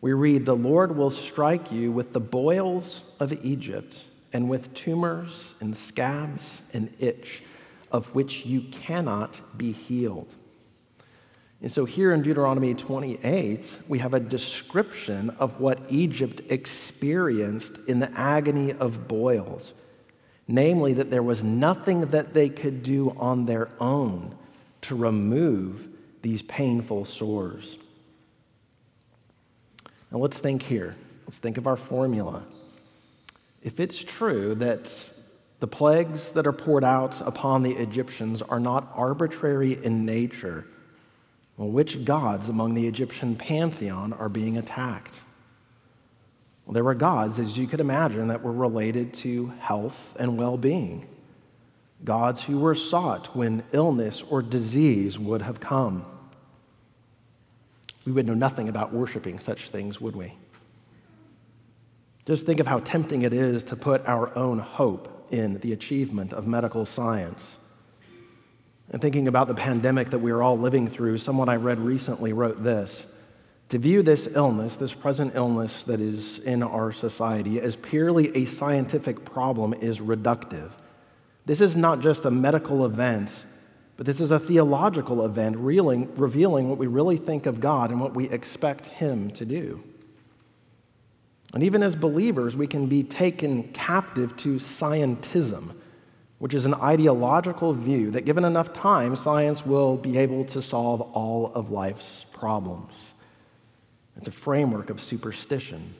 we 0.00 0.12
read, 0.12 0.44
The 0.44 0.56
Lord 0.56 0.96
will 0.96 1.10
strike 1.10 1.72
you 1.72 1.90
with 1.92 2.12
the 2.12 2.20
boils 2.20 3.02
of 3.20 3.32
Egypt, 3.44 4.00
and 4.32 4.48
with 4.48 4.74
tumors 4.74 5.54
and 5.60 5.76
scabs 5.76 6.62
and 6.72 6.92
itch, 6.98 7.42
of 7.92 8.12
which 8.14 8.44
you 8.44 8.62
cannot 8.70 9.40
be 9.56 9.72
healed. 9.72 10.28
And 11.64 11.72
so 11.72 11.86
here 11.86 12.12
in 12.12 12.20
Deuteronomy 12.20 12.74
28, 12.74 13.64
we 13.88 13.98
have 13.98 14.12
a 14.12 14.20
description 14.20 15.30
of 15.38 15.60
what 15.60 15.78
Egypt 15.88 16.42
experienced 16.50 17.72
in 17.88 18.00
the 18.00 18.10
agony 18.12 18.74
of 18.74 19.08
boils. 19.08 19.72
Namely, 20.46 20.92
that 20.92 21.10
there 21.10 21.22
was 21.22 21.42
nothing 21.42 22.02
that 22.08 22.34
they 22.34 22.50
could 22.50 22.82
do 22.82 23.12
on 23.12 23.46
their 23.46 23.70
own 23.80 24.36
to 24.82 24.94
remove 24.94 25.88
these 26.20 26.42
painful 26.42 27.06
sores. 27.06 27.78
Now 30.12 30.18
let's 30.18 30.40
think 30.40 30.62
here. 30.62 30.94
Let's 31.24 31.38
think 31.38 31.56
of 31.56 31.66
our 31.66 31.78
formula. 31.78 32.44
If 33.62 33.80
it's 33.80 34.04
true 34.04 34.54
that 34.56 34.90
the 35.60 35.66
plagues 35.66 36.32
that 36.32 36.46
are 36.46 36.52
poured 36.52 36.84
out 36.84 37.26
upon 37.26 37.62
the 37.62 37.72
Egyptians 37.72 38.42
are 38.42 38.60
not 38.60 38.92
arbitrary 38.94 39.82
in 39.82 40.04
nature, 40.04 40.66
well, 41.56 41.70
which 41.70 42.04
gods 42.04 42.48
among 42.48 42.74
the 42.74 42.86
Egyptian 42.86 43.36
pantheon 43.36 44.12
are 44.12 44.28
being 44.28 44.56
attacked? 44.56 45.20
Well, 46.66 46.74
there 46.74 46.84
were 46.84 46.94
gods, 46.94 47.38
as 47.38 47.56
you 47.56 47.66
could 47.66 47.80
imagine, 47.80 48.28
that 48.28 48.42
were 48.42 48.52
related 48.52 49.14
to 49.14 49.52
health 49.60 50.16
and 50.18 50.36
well 50.36 50.56
being. 50.56 51.06
Gods 52.04 52.42
who 52.42 52.58
were 52.58 52.74
sought 52.74 53.34
when 53.36 53.62
illness 53.72 54.22
or 54.28 54.42
disease 54.42 55.18
would 55.18 55.42
have 55.42 55.60
come. 55.60 56.04
We 58.04 58.12
would 58.12 58.26
know 58.26 58.34
nothing 58.34 58.68
about 58.68 58.92
worshiping 58.92 59.38
such 59.38 59.70
things, 59.70 60.00
would 60.00 60.16
we? 60.16 60.34
Just 62.26 62.46
think 62.46 62.60
of 62.60 62.66
how 62.66 62.80
tempting 62.80 63.22
it 63.22 63.32
is 63.32 63.62
to 63.64 63.76
put 63.76 64.06
our 64.06 64.36
own 64.36 64.58
hope 64.58 65.28
in 65.30 65.58
the 65.60 65.72
achievement 65.72 66.32
of 66.32 66.46
medical 66.46 66.86
science. 66.86 67.58
And 68.90 69.00
thinking 69.00 69.28
about 69.28 69.48
the 69.48 69.54
pandemic 69.54 70.10
that 70.10 70.18
we 70.18 70.30
are 70.30 70.42
all 70.42 70.58
living 70.58 70.88
through, 70.88 71.18
someone 71.18 71.48
I 71.48 71.56
read 71.56 71.80
recently 71.80 72.32
wrote 72.32 72.62
this 72.62 73.06
To 73.70 73.78
view 73.78 74.02
this 74.02 74.28
illness, 74.34 74.76
this 74.76 74.92
present 74.92 75.34
illness 75.34 75.84
that 75.84 76.00
is 76.00 76.38
in 76.40 76.62
our 76.62 76.92
society, 76.92 77.60
as 77.60 77.76
purely 77.76 78.34
a 78.36 78.44
scientific 78.44 79.24
problem 79.24 79.74
is 79.74 80.00
reductive. 80.00 80.70
This 81.46 81.60
is 81.60 81.76
not 81.76 82.00
just 82.00 82.24
a 82.24 82.30
medical 82.30 82.86
event, 82.86 83.46
but 83.96 84.06
this 84.06 84.20
is 84.20 84.30
a 84.30 84.38
theological 84.38 85.24
event 85.24 85.56
revealing, 85.56 86.14
revealing 86.16 86.68
what 86.68 86.78
we 86.78 86.86
really 86.86 87.16
think 87.16 87.46
of 87.46 87.60
God 87.60 87.90
and 87.90 88.00
what 88.00 88.14
we 88.14 88.28
expect 88.30 88.86
Him 88.86 89.30
to 89.32 89.44
do. 89.44 89.82
And 91.52 91.62
even 91.62 91.84
as 91.84 91.94
believers, 91.94 92.56
we 92.56 92.66
can 92.66 92.86
be 92.86 93.04
taken 93.04 93.62
captive 93.72 94.36
to 94.38 94.56
scientism, 94.56 95.74
which 96.44 96.52
is 96.52 96.66
an 96.66 96.74
ideological 96.74 97.72
view 97.72 98.10
that 98.10 98.26
given 98.26 98.44
enough 98.44 98.70
time, 98.74 99.16
science 99.16 99.64
will 99.64 99.96
be 99.96 100.18
able 100.18 100.44
to 100.44 100.60
solve 100.60 101.00
all 101.00 101.50
of 101.54 101.70
life's 101.70 102.26
problems. 102.34 103.14
It's 104.18 104.28
a 104.28 104.30
framework 104.30 104.90
of 104.90 105.00
superstition. 105.00 105.94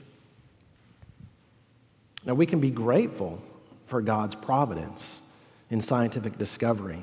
Now, 2.26 2.34
we 2.34 2.44
can 2.44 2.60
be 2.60 2.70
grateful 2.70 3.42
for 3.86 4.02
God's 4.02 4.34
providence 4.34 5.22
in 5.70 5.80
scientific 5.80 6.36
discovery, 6.36 7.00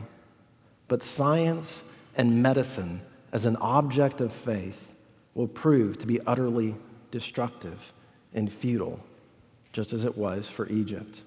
but 0.88 1.02
science 1.02 1.84
and 2.18 2.44
medicine 2.44 3.02
as 3.32 3.46
an 3.46 3.56
object 3.56 4.22
of 4.22 4.32
faith 4.32 4.92
will 5.34 5.48
prove 5.48 5.98
to 5.98 6.06
be 6.06 6.22
utterly 6.28 6.76
destructive 7.10 7.92
and 8.36 8.54
futile, 8.54 9.00
just 9.74 9.94
as 9.94 10.06
it 10.06 10.16
was 10.16 10.48
for 10.48 10.70
Egypt. 10.70 11.22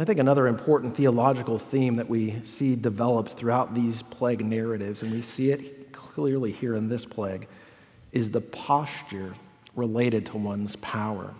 I 0.00 0.06
think 0.06 0.18
another 0.18 0.46
important 0.46 0.96
theological 0.96 1.58
theme 1.58 1.96
that 1.96 2.08
we 2.08 2.40
see 2.42 2.74
developed 2.74 3.32
throughout 3.32 3.74
these 3.74 4.00
plague 4.00 4.42
narratives, 4.42 5.02
and 5.02 5.12
we 5.12 5.20
see 5.20 5.50
it 5.50 5.92
clearly 5.92 6.52
here 6.52 6.74
in 6.74 6.88
this 6.88 7.04
plague, 7.04 7.46
is 8.10 8.30
the 8.30 8.40
posture 8.40 9.34
related 9.76 10.24
to 10.26 10.38
one's 10.38 10.74
power. 10.76 11.34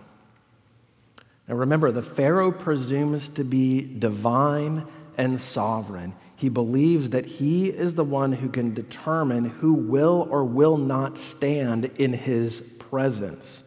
Now 1.47 1.55
remember, 1.55 1.91
the 1.91 2.03
Pharaoh 2.03 2.51
presumes 2.51 3.29
to 3.29 3.43
be 3.43 3.81
divine 3.81 4.85
and 5.17 5.41
sovereign. 5.41 6.13
He 6.35 6.47
believes 6.47 7.09
that 7.09 7.25
he 7.25 7.69
is 7.69 7.95
the 7.95 8.03
one 8.03 8.31
who 8.31 8.47
can 8.47 8.75
determine 8.75 9.45
who 9.45 9.73
will 9.73 10.27
or 10.29 10.45
will 10.45 10.77
not 10.77 11.17
stand 11.17 11.85
in 11.97 12.13
his 12.13 12.61
presence. 12.77 13.63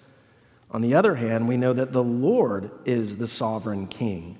On 0.70 0.82
the 0.82 0.94
other 0.94 1.16
hand, 1.16 1.48
we 1.48 1.56
know 1.56 1.72
that 1.72 1.90
the 1.90 2.04
Lord 2.04 2.70
is 2.84 3.16
the 3.16 3.26
sovereign 3.26 3.88
king. 3.88 4.38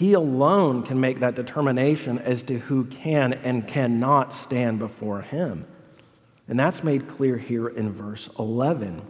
He 0.00 0.14
alone 0.14 0.82
can 0.82 0.98
make 0.98 1.20
that 1.20 1.34
determination 1.34 2.20
as 2.20 2.40
to 2.44 2.58
who 2.58 2.86
can 2.86 3.34
and 3.34 3.68
cannot 3.68 4.32
stand 4.32 4.78
before 4.78 5.20
him. 5.20 5.66
And 6.48 6.58
that's 6.58 6.82
made 6.82 7.06
clear 7.06 7.36
here 7.36 7.68
in 7.68 7.92
verse 7.92 8.30
11, 8.38 9.02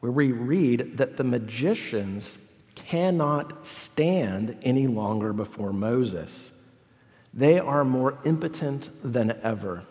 where 0.00 0.12
we 0.12 0.32
read 0.32 0.98
that 0.98 1.16
the 1.16 1.24
magicians 1.24 2.36
cannot 2.74 3.64
stand 3.64 4.58
any 4.60 4.86
longer 4.86 5.32
before 5.32 5.72
Moses. 5.72 6.52
They 7.32 7.58
are 7.58 7.82
more 7.82 8.18
impotent 8.26 8.90
than 9.02 9.38
ever. 9.42 9.82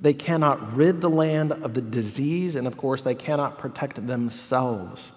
They 0.00 0.14
cannot 0.14 0.76
rid 0.76 1.00
the 1.00 1.10
land 1.10 1.50
of 1.50 1.74
the 1.74 1.82
disease, 1.82 2.54
and 2.54 2.68
of 2.68 2.76
course, 2.76 3.02
they 3.02 3.16
cannot 3.16 3.58
protect 3.58 4.06
themselves. 4.06 5.10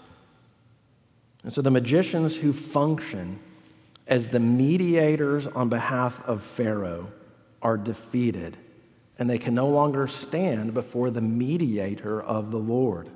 And 1.43 1.53
so 1.53 1.61
the 1.61 1.69
magicians 1.69 2.35
who 2.35 2.53
function 2.53 3.37
as 4.11 4.27
the 4.27 4.41
mediators 4.41 5.47
on 5.47 5.69
behalf 5.69 6.21
of 6.25 6.43
Pharaoh 6.43 7.09
are 7.61 7.77
defeated, 7.77 8.57
and 9.17 9.29
they 9.29 9.37
can 9.37 9.55
no 9.55 9.69
longer 9.69 10.05
stand 10.05 10.73
before 10.73 11.09
the 11.09 11.21
mediator 11.21 12.21
of 12.21 12.51
the 12.51 12.57
Lord. 12.57 13.09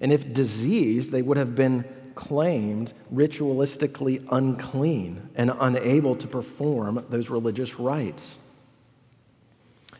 And 0.00 0.12
if 0.12 0.32
diseased, 0.32 1.12
they 1.12 1.20
would 1.20 1.36
have 1.36 1.54
been 1.54 1.84
claimed 2.14 2.94
ritualistically 3.12 4.26
unclean 4.32 5.28
and 5.34 5.52
unable 5.60 6.14
to 6.14 6.26
perform 6.26 7.04
those 7.10 7.28
religious 7.28 7.78
rites. 7.78 8.38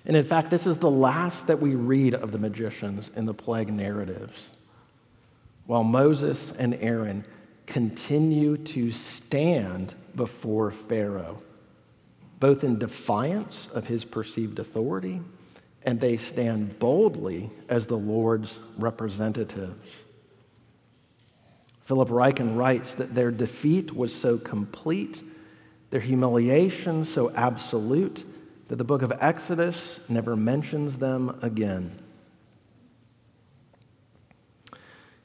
And 0.06 0.16
in 0.16 0.24
fact, 0.24 0.50
this 0.50 0.66
is 0.66 0.78
the 0.78 0.90
last 0.90 1.48
that 1.48 1.60
we 1.60 1.74
read 1.74 2.14
of 2.14 2.32
the 2.32 2.38
magicians 2.38 3.10
in 3.14 3.26
the 3.26 3.34
plague 3.34 3.70
narratives. 3.70 4.52
While 5.66 5.84
Moses 5.84 6.50
and 6.58 6.74
Aaron 6.80 7.26
continue 7.70 8.56
to 8.56 8.90
stand 8.90 9.94
before 10.16 10.72
Pharaoh, 10.72 11.40
both 12.40 12.64
in 12.64 12.78
defiance 12.78 13.68
of 13.72 13.86
his 13.86 14.04
perceived 14.04 14.58
authority, 14.58 15.20
and 15.84 16.00
they 16.00 16.16
stand 16.16 16.78
boldly 16.80 17.48
as 17.68 17.86
the 17.86 17.96
Lord's 17.96 18.58
representatives. 18.76 20.02
Philip 21.82 22.08
Ryken 22.08 22.56
writes 22.56 22.94
that 22.94 23.14
their 23.14 23.30
defeat 23.30 23.94
was 23.94 24.12
so 24.12 24.36
complete, 24.36 25.22
their 25.90 26.00
humiliation 26.00 27.04
so 27.04 27.30
absolute, 27.36 28.24
that 28.66 28.76
the 28.76 28.84
book 28.84 29.02
of 29.02 29.12
Exodus 29.20 30.00
never 30.08 30.34
mentions 30.34 30.98
them 30.98 31.38
again. 31.40 31.96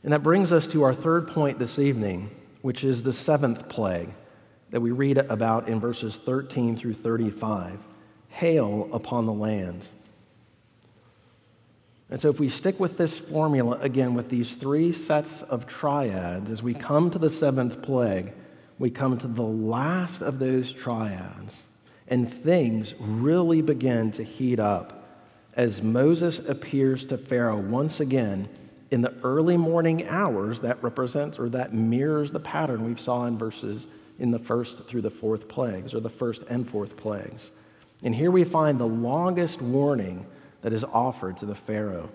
And 0.06 0.14
that 0.14 0.22
brings 0.22 0.52
us 0.52 0.68
to 0.68 0.84
our 0.84 0.94
third 0.94 1.30
point 1.30 1.58
this 1.58 1.80
evening, 1.80 2.30
which 2.62 2.84
is 2.84 3.02
the 3.02 3.12
seventh 3.12 3.68
plague 3.68 4.10
that 4.70 4.80
we 4.80 4.92
read 4.92 5.18
about 5.18 5.68
in 5.68 5.80
verses 5.80 6.16
13 6.16 6.78
through 6.78 6.94
35 6.94 7.80
hail 8.30 8.88
upon 8.94 9.26
the 9.26 9.34
land. 9.34 9.88
And 12.12 12.22
so, 12.22 12.30
if 12.30 12.40
we 12.40 12.50
stick 12.50 12.80
with 12.80 13.00
this 13.00 13.18
formula 13.18 13.80
again 13.82 14.14
with 14.14 14.30
these 14.30 14.56
three 14.58 14.92
sets 14.92 15.42
of 15.42 15.66
triads, 15.66 16.52
as 16.52 16.62
we 16.62 16.76
come 16.76 17.10
to 17.10 17.18
the 17.18 17.30
seventh 17.30 17.82
plague, 17.82 18.32
we 18.78 18.92
come 18.92 19.18
to 19.18 19.28
the 19.28 19.42
last 19.42 20.22
of 20.22 20.38
those 20.38 20.72
triads 20.72 21.64
and 22.08 22.32
things 22.32 22.94
really 23.00 23.64
begin 23.64 24.12
to 24.12 24.24
heat 24.24 24.60
up 24.60 25.10
as 25.56 25.82
Moses 25.82 26.38
appears 26.38 27.06
to 27.06 27.18
Pharaoh 27.18 27.58
once 27.60 28.00
again 28.00 28.48
in 28.92 29.02
the 29.02 29.14
early 29.24 29.58
morning 29.58 30.08
hours 30.08 30.62
that 30.62 30.82
represents 30.84 31.40
or 31.40 31.50
that 31.50 31.74
mirrors 31.74 32.32
the 32.32 32.40
pattern 32.40 32.86
we 32.86 32.96
saw 32.96 33.26
in 33.26 33.38
verses 33.38 33.88
in 34.20 34.32
the 34.32 34.40
first 34.40 34.86
through 34.86 35.02
the 35.02 35.10
fourth 35.10 35.48
plagues 35.48 35.94
or 35.94 36.00
the 36.00 36.10
first 36.10 36.44
and 36.50 36.70
fourth 36.70 36.96
plagues. 36.96 37.52
And 38.04 38.14
here 38.14 38.32
we 38.32 38.44
find 38.44 38.80
the 38.80 38.88
longest 38.88 39.62
warning 39.62 40.26
that 40.62 40.74
is 40.74 40.84
offered 40.84 41.38
to 41.38 41.46
the 41.46 41.56
Pharaoh. 41.56 42.10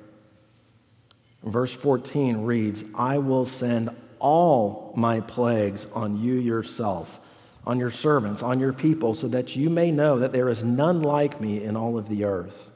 Verse 1.43 1.73
14 1.73 2.43
reads, 2.43 2.85
I 2.95 3.19
will 3.19 3.45
send 3.45 3.91
all 4.19 4.93
my 4.97 5.21
plagues 5.21 5.87
on 5.95 6.21
you 6.21 6.35
yourself 6.35 7.21
on 7.67 7.79
your 7.79 7.91
servants, 7.91 8.43
on 8.43 8.59
your 8.59 8.73
people, 8.73 9.15
so 9.15 9.29
that 9.29 9.55
you 9.55 9.71
may 9.71 9.91
know 9.91 10.19
that 10.19 10.33
there 10.33 10.49
is 10.49 10.65
none 10.65 11.03
like 11.03 11.41
me 11.41 11.63
in 11.63 11.77
all 11.77 11.99
of 11.99 12.09
the 12.09 12.25
earth. 12.25 12.70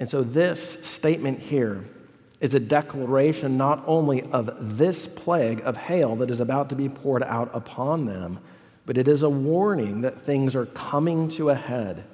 And 0.00 0.08
so, 0.08 0.22
this 0.22 0.78
statement 0.80 1.38
here 1.38 1.84
is 2.40 2.54
a 2.54 2.60
declaration 2.60 3.58
not 3.58 3.84
only 3.86 4.22
of 4.22 4.78
this 4.78 5.06
plague 5.06 5.60
of 5.60 5.76
hail 5.76 6.16
that 6.16 6.30
is 6.30 6.40
about 6.40 6.70
to 6.70 6.74
be 6.74 6.88
poured 6.88 7.22
out 7.22 7.50
upon 7.52 8.06
them, 8.06 8.40
but 8.86 8.96
it 8.96 9.06
is 9.06 9.22
a 9.22 9.28
warning 9.28 10.00
that 10.00 10.24
things 10.24 10.56
are 10.56 10.66
coming 10.66 11.28
to 11.28 11.50
a 11.50 11.54
head 11.54 12.04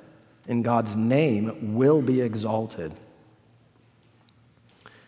and 0.49 0.65
God's 0.65 0.97
name 0.97 1.75
will 1.77 2.03
be 2.03 2.21
exalted. 2.21 2.93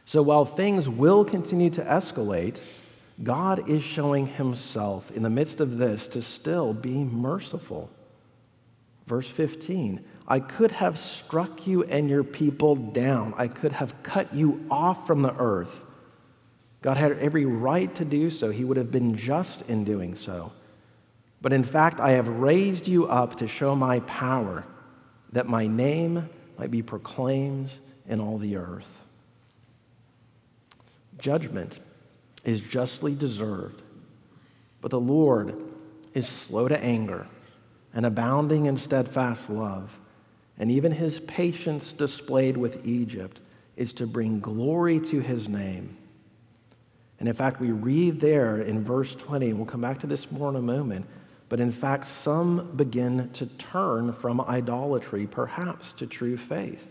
So, 0.05 0.23
while 0.23 0.45
things 0.45 0.89
will 0.89 1.25
continue 1.25 1.71
to 1.71 1.83
escalate, 1.83 2.59
God 3.23 3.69
is 3.69 3.83
showing 3.83 4.27
himself 4.27 5.11
in 5.11 5.25
the 5.25 5.31
midst 5.31 5.61
of 5.61 5.79
this 5.79 6.07
to 6.09 6.23
still 6.23 6.73
be 6.73 6.95
merciful. 7.05 7.91
Verse 9.09 9.29
15 9.29 10.05
I 10.31 10.41
could 10.41 10.71
have 10.73 10.99
struck 10.99 11.67
you 11.67 11.85
and 11.85 12.09
your 12.09 12.23
people 12.23 12.77
down, 12.77 13.35
I 13.39 13.49
could 13.49 13.73
have 13.73 14.03
cut 14.03 14.35
you 14.35 14.65
off 14.71 15.07
from 15.07 15.23
the 15.23 15.35
earth. 15.35 15.75
God 16.83 16.99
had 16.99 17.19
every 17.19 17.47
right 17.47 17.93
to 17.97 18.05
do 18.05 18.31
so, 18.31 18.51
He 18.51 18.65
would 18.65 18.77
have 18.77 18.91
been 18.91 19.17
just 19.17 19.63
in 19.63 19.85
doing 19.85 20.15
so. 20.15 20.53
But 21.41 21.55
in 21.55 21.65
fact, 21.65 21.99
I 21.99 22.11
have 22.11 22.29
raised 22.29 22.87
you 22.87 23.07
up 23.07 23.37
to 23.37 23.49
show 23.49 23.75
my 23.75 24.01
power, 24.01 24.65
that 25.33 25.49
my 25.49 25.67
name 25.67 26.29
might 26.59 26.71
be 26.71 26.83
proclaimed 26.83 27.71
in 28.07 28.21
all 28.21 28.39
the 28.39 28.57
earth. 28.57 28.89
Judgment 31.19 31.81
is 32.45 32.61
justly 32.61 33.15
deserved. 33.15 33.83
But 34.81 34.91
the 34.91 35.01
Lord 35.01 35.57
is 36.15 36.29
slow 36.29 36.69
to 36.69 36.79
anger 36.83 37.27
and 37.93 38.07
abounding 38.07 38.67
in 38.67 38.77
steadfast 38.77 39.51
love. 39.51 39.98
And 40.59 40.71
even 40.71 40.93
his 40.93 41.21
patience 41.21 41.93
displayed 41.93 42.57
with 42.57 42.85
Egypt 42.87 43.41
is 43.77 43.93
to 43.95 44.07
bring 44.07 44.41
glory 44.41 44.99
to 45.01 45.21
his 45.21 45.49
name. 45.49 45.97
And 47.21 47.29
in 47.29 47.35
fact, 47.35 47.61
we 47.61 47.71
read 47.71 48.21
there 48.21 48.61
in 48.61 48.85
verse 48.85 49.15
20, 49.15 49.53
we'll 49.53 49.67
come 49.67 49.81
back 49.81 50.01
to 50.01 50.07
this 50.07 50.31
more 50.31 50.51
in 50.51 50.57
a 50.57 50.63
moment, 50.63 51.07
but 51.49 51.61
in 51.61 51.73
fact, 51.73 52.07
some 52.09 52.73
begin 52.77 53.31
to 53.35 53.47
turn 53.47 54.13
from 54.13 54.41
idolatry, 54.41 55.27
perhaps 55.27 55.93
to 55.95 56.07
true 56.07 56.37
faith. 56.37 56.87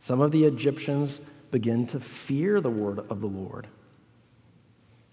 Some 0.00 0.20
of 0.20 0.32
the 0.32 0.44
Egyptians 0.44 1.20
begin 1.50 1.86
to 1.88 2.00
fear 2.00 2.60
the 2.60 2.70
word 2.70 2.98
of 3.10 3.20
the 3.20 3.26
Lord. 3.26 3.66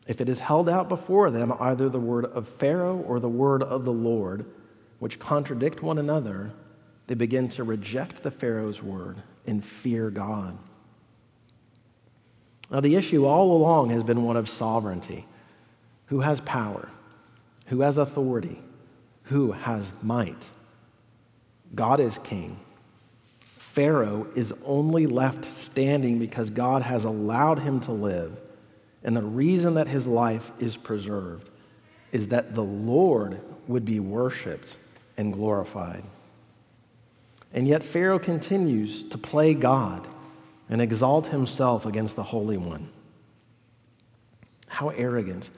If 0.07 0.19
it 0.19 0.27
is 0.27 0.39
held 0.39 0.67
out 0.67 0.89
before 0.89 1.29
them 1.29 1.53
either 1.59 1.87
the 1.87 1.99
word 1.99 2.25
of 2.25 2.47
Pharaoh 2.47 2.97
or 3.07 3.19
the 3.19 3.29
word 3.29 3.63
of 3.63 3.85
the 3.85 3.93
Lord, 3.93 4.45
which 4.99 5.19
contradict 5.19 5.83
one 5.83 5.99
another, 5.99 6.51
they 7.07 7.15
begin 7.15 7.49
to 7.49 7.63
reject 7.63 8.23
the 8.23 8.31
Pharaoh's 8.31 8.81
word 8.81 9.21
and 9.45 9.63
fear 9.65 10.09
God. 10.09 10.57
Now, 12.69 12.79
the 12.79 12.95
issue 12.95 13.25
all 13.25 13.55
along 13.55 13.89
has 13.89 14.03
been 14.03 14.23
one 14.23 14.37
of 14.37 14.47
sovereignty 14.47 15.25
who 16.05 16.21
has 16.21 16.39
power, 16.41 16.89
who 17.67 17.81
has 17.81 17.97
authority, 17.97 18.61
who 19.23 19.51
has 19.51 19.91
might. 20.01 20.45
God 21.75 21.99
is 21.99 22.17
king. 22.19 22.59
Pharaoh 23.57 24.27
is 24.35 24.53
only 24.65 25.05
left 25.05 25.45
standing 25.45 26.19
because 26.19 26.49
God 26.49 26.81
has 26.81 27.05
allowed 27.05 27.59
him 27.59 27.79
to 27.81 27.91
live. 27.91 28.37
And 29.03 29.15
the 29.15 29.23
reason 29.23 29.75
that 29.75 29.87
his 29.87 30.07
life 30.07 30.51
is 30.59 30.75
preserved 30.77 31.49
is 32.11 32.27
that 32.27 32.53
the 32.53 32.63
Lord 32.63 33.39
would 33.67 33.85
be 33.85 33.99
worshiped 33.99 34.77
and 35.17 35.33
glorified. 35.33 36.03
And 37.53 37.67
yet, 37.67 37.83
Pharaoh 37.83 38.19
continues 38.19 39.03
to 39.03 39.17
play 39.17 39.53
God 39.53 40.07
and 40.69 40.81
exalt 40.81 41.27
himself 41.27 41.85
against 41.85 42.15
the 42.15 42.23
Holy 42.23 42.57
One. 42.57 42.89
How 44.67 44.89
arrogant, 44.89 45.49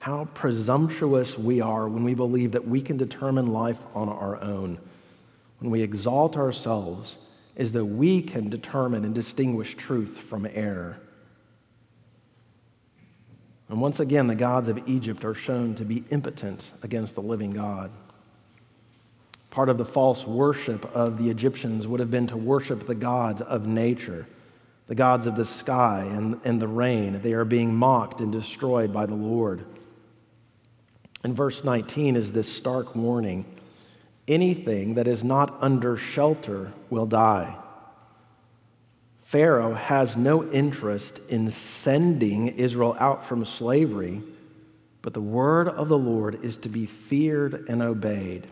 how 0.00 0.24
presumptuous 0.32 1.36
we 1.38 1.60
are 1.60 1.86
when 1.86 2.02
we 2.02 2.14
believe 2.14 2.52
that 2.52 2.66
we 2.66 2.80
can 2.80 2.96
determine 2.96 3.48
life 3.48 3.78
on 3.94 4.08
our 4.08 4.40
own, 4.40 4.78
when 5.58 5.70
we 5.70 5.82
exalt 5.82 6.36
ourselves 6.36 7.18
as 7.56 7.72
though 7.72 7.84
we 7.84 8.22
can 8.22 8.48
determine 8.48 9.04
and 9.04 9.14
distinguish 9.14 9.74
truth 9.74 10.18
from 10.18 10.46
error. 10.52 10.98
And 13.68 13.80
once 13.80 14.00
again, 14.00 14.26
the 14.26 14.34
gods 14.34 14.68
of 14.68 14.88
Egypt 14.88 15.24
are 15.24 15.34
shown 15.34 15.74
to 15.76 15.84
be 15.84 16.04
impotent 16.10 16.70
against 16.82 17.14
the 17.14 17.22
living 17.22 17.50
God. 17.50 17.90
Part 19.54 19.68
of 19.68 19.78
the 19.78 19.84
false 19.84 20.26
worship 20.26 20.84
of 20.96 21.16
the 21.16 21.30
Egyptians 21.30 21.86
would 21.86 22.00
have 22.00 22.10
been 22.10 22.26
to 22.26 22.36
worship 22.36 22.88
the 22.88 22.94
gods 22.96 23.40
of 23.40 23.68
nature, 23.68 24.26
the 24.88 24.96
gods 24.96 25.26
of 25.26 25.36
the 25.36 25.44
sky 25.44 26.08
and, 26.10 26.40
and 26.42 26.60
the 26.60 26.66
rain. 26.66 27.22
They 27.22 27.34
are 27.34 27.44
being 27.44 27.72
mocked 27.72 28.18
and 28.18 28.32
destroyed 28.32 28.92
by 28.92 29.06
the 29.06 29.14
Lord. 29.14 29.64
And 31.22 31.36
verse 31.36 31.62
19 31.62 32.16
is 32.16 32.32
this 32.32 32.52
stark 32.52 32.96
warning 32.96 33.46
anything 34.26 34.94
that 34.94 35.06
is 35.06 35.22
not 35.22 35.56
under 35.60 35.96
shelter 35.96 36.72
will 36.90 37.06
die. 37.06 37.54
Pharaoh 39.22 39.74
has 39.74 40.16
no 40.16 40.50
interest 40.50 41.20
in 41.28 41.48
sending 41.48 42.48
Israel 42.48 42.96
out 42.98 43.24
from 43.24 43.44
slavery, 43.44 44.20
but 45.00 45.14
the 45.14 45.20
word 45.20 45.68
of 45.68 45.88
the 45.88 45.96
Lord 45.96 46.44
is 46.44 46.56
to 46.56 46.68
be 46.68 46.86
feared 46.86 47.68
and 47.68 47.82
obeyed. 47.82 48.48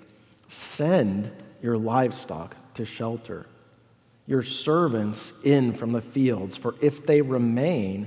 Send 0.53 1.31
your 1.63 1.79
livestock 1.79 2.55
to 2.75 2.85
shelter, 2.85 3.47
your 4.27 4.43
servants 4.43 5.33
in 5.45 5.73
from 5.73 5.93
the 5.93 6.03
fields, 6.03 6.59
for 6.59 6.75
if 6.83 7.07
they 7.07 7.23
remain, 7.23 8.07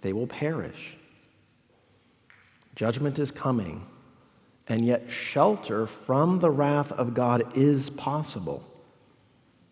they 0.00 0.12
will 0.12 0.26
perish. 0.26 0.96
Judgment 2.74 3.20
is 3.20 3.30
coming, 3.30 3.86
and 4.66 4.84
yet 4.84 5.08
shelter 5.08 5.86
from 5.86 6.40
the 6.40 6.50
wrath 6.50 6.90
of 6.90 7.14
God 7.14 7.56
is 7.56 7.90
possible. 7.90 8.68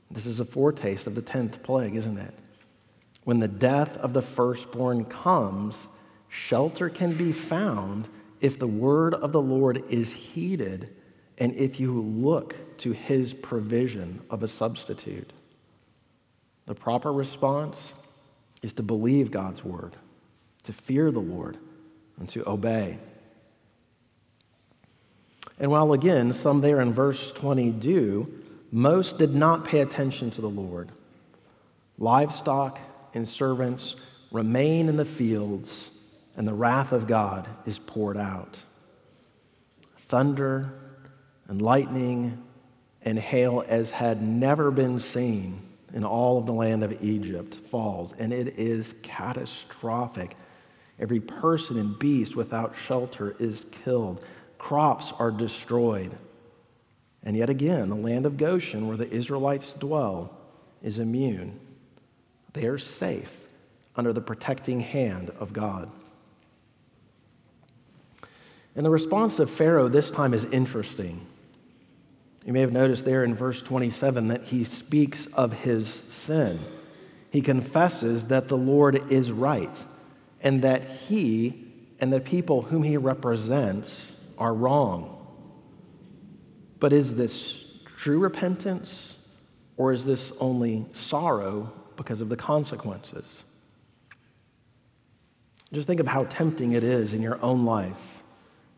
This 0.09 0.25
is 0.25 0.39
a 0.39 0.45
foretaste 0.45 1.09
of 1.09 1.17
the 1.17 1.23
10th 1.23 1.61
plague, 1.65 1.97
isn't 1.97 2.19
it? 2.19 2.35
When 3.25 3.41
the 3.41 3.49
death 3.49 3.97
of 3.97 4.13
the 4.13 4.23
firstborn 4.23 5.07
comes, 5.07 5.89
shelter 6.29 6.89
can 6.89 7.17
be 7.17 7.33
found 7.33 8.09
if 8.41 8.61
the 8.61 8.69
word 8.69 9.13
of 9.13 9.33
the 9.33 9.43
Lord 9.43 9.83
is 9.91 10.13
heeded 10.13 10.95
and 11.43 11.57
if 11.57 11.81
you 11.81 11.93
look 12.01 12.55
to 12.79 12.93
his 12.93 13.35
provision 13.35 14.21
of 14.31 14.45
a 14.45 14.49
substitute. 14.49 15.33
The 16.67 16.75
proper 16.77 17.13
response 17.13 17.95
is 18.63 18.73
to 18.75 18.85
believe 18.85 19.33
God's 19.33 19.65
word, 19.65 19.97
to 20.63 20.73
fear 20.73 21.11
the 21.11 21.19
Lord, 21.19 21.57
and 22.21 22.29
to 22.29 22.49
obey. 22.49 22.97
And 25.59 25.73
while 25.73 25.93
again, 25.95 26.33
some 26.33 26.61
there 26.61 26.81
in 26.81 26.93
verse 26.93 27.33
20 27.33 27.71
do, 27.71 28.33
most 28.71 29.19
did 29.19 29.35
not 29.35 29.65
pay 29.65 29.81
attention 29.81 30.31
to 30.31 30.41
the 30.41 30.49
Lord. 30.49 30.93
Livestock 31.99 32.79
and 33.15 33.29
servants 33.29 33.97
remain 34.31 34.89
in 34.89 34.97
the 34.97 35.05
fields, 35.05 35.91
and 36.37 36.47
the 36.47 36.55
wrath 36.55 36.93
of 36.93 37.09
God 37.09 37.49
is 37.67 37.81
poured 37.81 38.17
out. 38.17 38.57
Thunder 39.97 40.79
and 41.49 41.61
lightning 41.61 42.43
and 43.05 43.19
hail 43.19 43.65
as 43.67 43.91
had 43.91 44.23
never 44.23 44.71
been 44.71 44.99
seen 44.99 45.61
in 45.93 46.05
all 46.05 46.39
of 46.39 46.47
the 46.47 46.53
land 46.53 46.83
of 46.83 47.03
Egypt 47.05 47.55
falls, 47.71 48.15
and 48.19 48.33
it 48.33 48.59
is 48.59 48.95
catastrophic. 49.03 50.37
Every 50.99 51.21
person 51.21 51.79
and 51.79 51.99
beast 51.99 52.37
without 52.37 52.75
shelter 52.77 53.35
is 53.39 53.67
killed. 53.85 54.25
Crops 54.59 55.13
are 55.19 55.31
destroyed. 55.31 56.17
And 57.25 57.37
yet 57.37 57.51
again, 57.51 57.89
the 57.89 57.97
land 57.97 58.27
of 58.27 58.37
Goshen, 58.37 58.89
where 58.89 58.97
the 58.97 59.11
Israelites 59.11 59.73
dwell, 59.75 60.37
is 60.83 60.99
immune. 60.99 61.59
They 62.53 62.67
are 62.67 62.79
safe 62.79 63.33
under 63.97 64.13
the 64.13 64.21
protecting 64.21 64.81
hand 64.81 65.31
of 65.39 65.53
God. 65.53 65.93
And 68.75 68.87
the 68.87 68.91
response 68.91 69.39
of 69.39 69.51
Pharaoh 69.51 69.89
this 69.89 70.11
time 70.11 70.33
is 70.33 70.47
interesting. 70.47 71.27
You 72.45 72.53
may 72.53 72.61
have 72.61 72.73
noticed 72.73 73.05
there 73.05 73.25
in 73.25 73.35
verse 73.35 73.63
27 73.63 74.29
that 74.29 74.45
he 74.45 74.65
speaks 74.65 75.27
of 75.27 75.53
his 75.53 76.03
sin. 76.09 76.59
He 77.31 77.41
confesses 77.41 78.27
that 78.27 78.49
the 78.49 78.57
Lord 78.57 79.11
is 79.13 79.31
right 79.31 79.85
and 80.41 80.63
that 80.63 80.89
he 80.89 81.65
and 82.01 82.13
the 82.13 82.21
people 82.21 82.63
whom 82.63 82.83
he 82.83 82.97
represents 82.97 84.15
are 84.39 84.53
wrong. 84.53 85.25
But 86.81 86.93
is 86.93 87.15
this 87.15 87.61
true 87.97 88.19
repentance 88.19 89.17
or 89.77 89.93
is 89.93 90.05
this 90.05 90.33
only 90.41 90.85
sorrow 90.93 91.73
because 91.97 92.21
of 92.21 92.29
the 92.29 92.37
consequences? 92.37 93.45
Just 95.73 95.87
think 95.87 96.01
of 96.01 96.09
how 96.09 96.25
tempting 96.25 96.73
it 96.73 96.83
is 96.83 97.15
in 97.15 97.23
your 97.23 97.41
own 97.41 97.65
life 97.65 98.12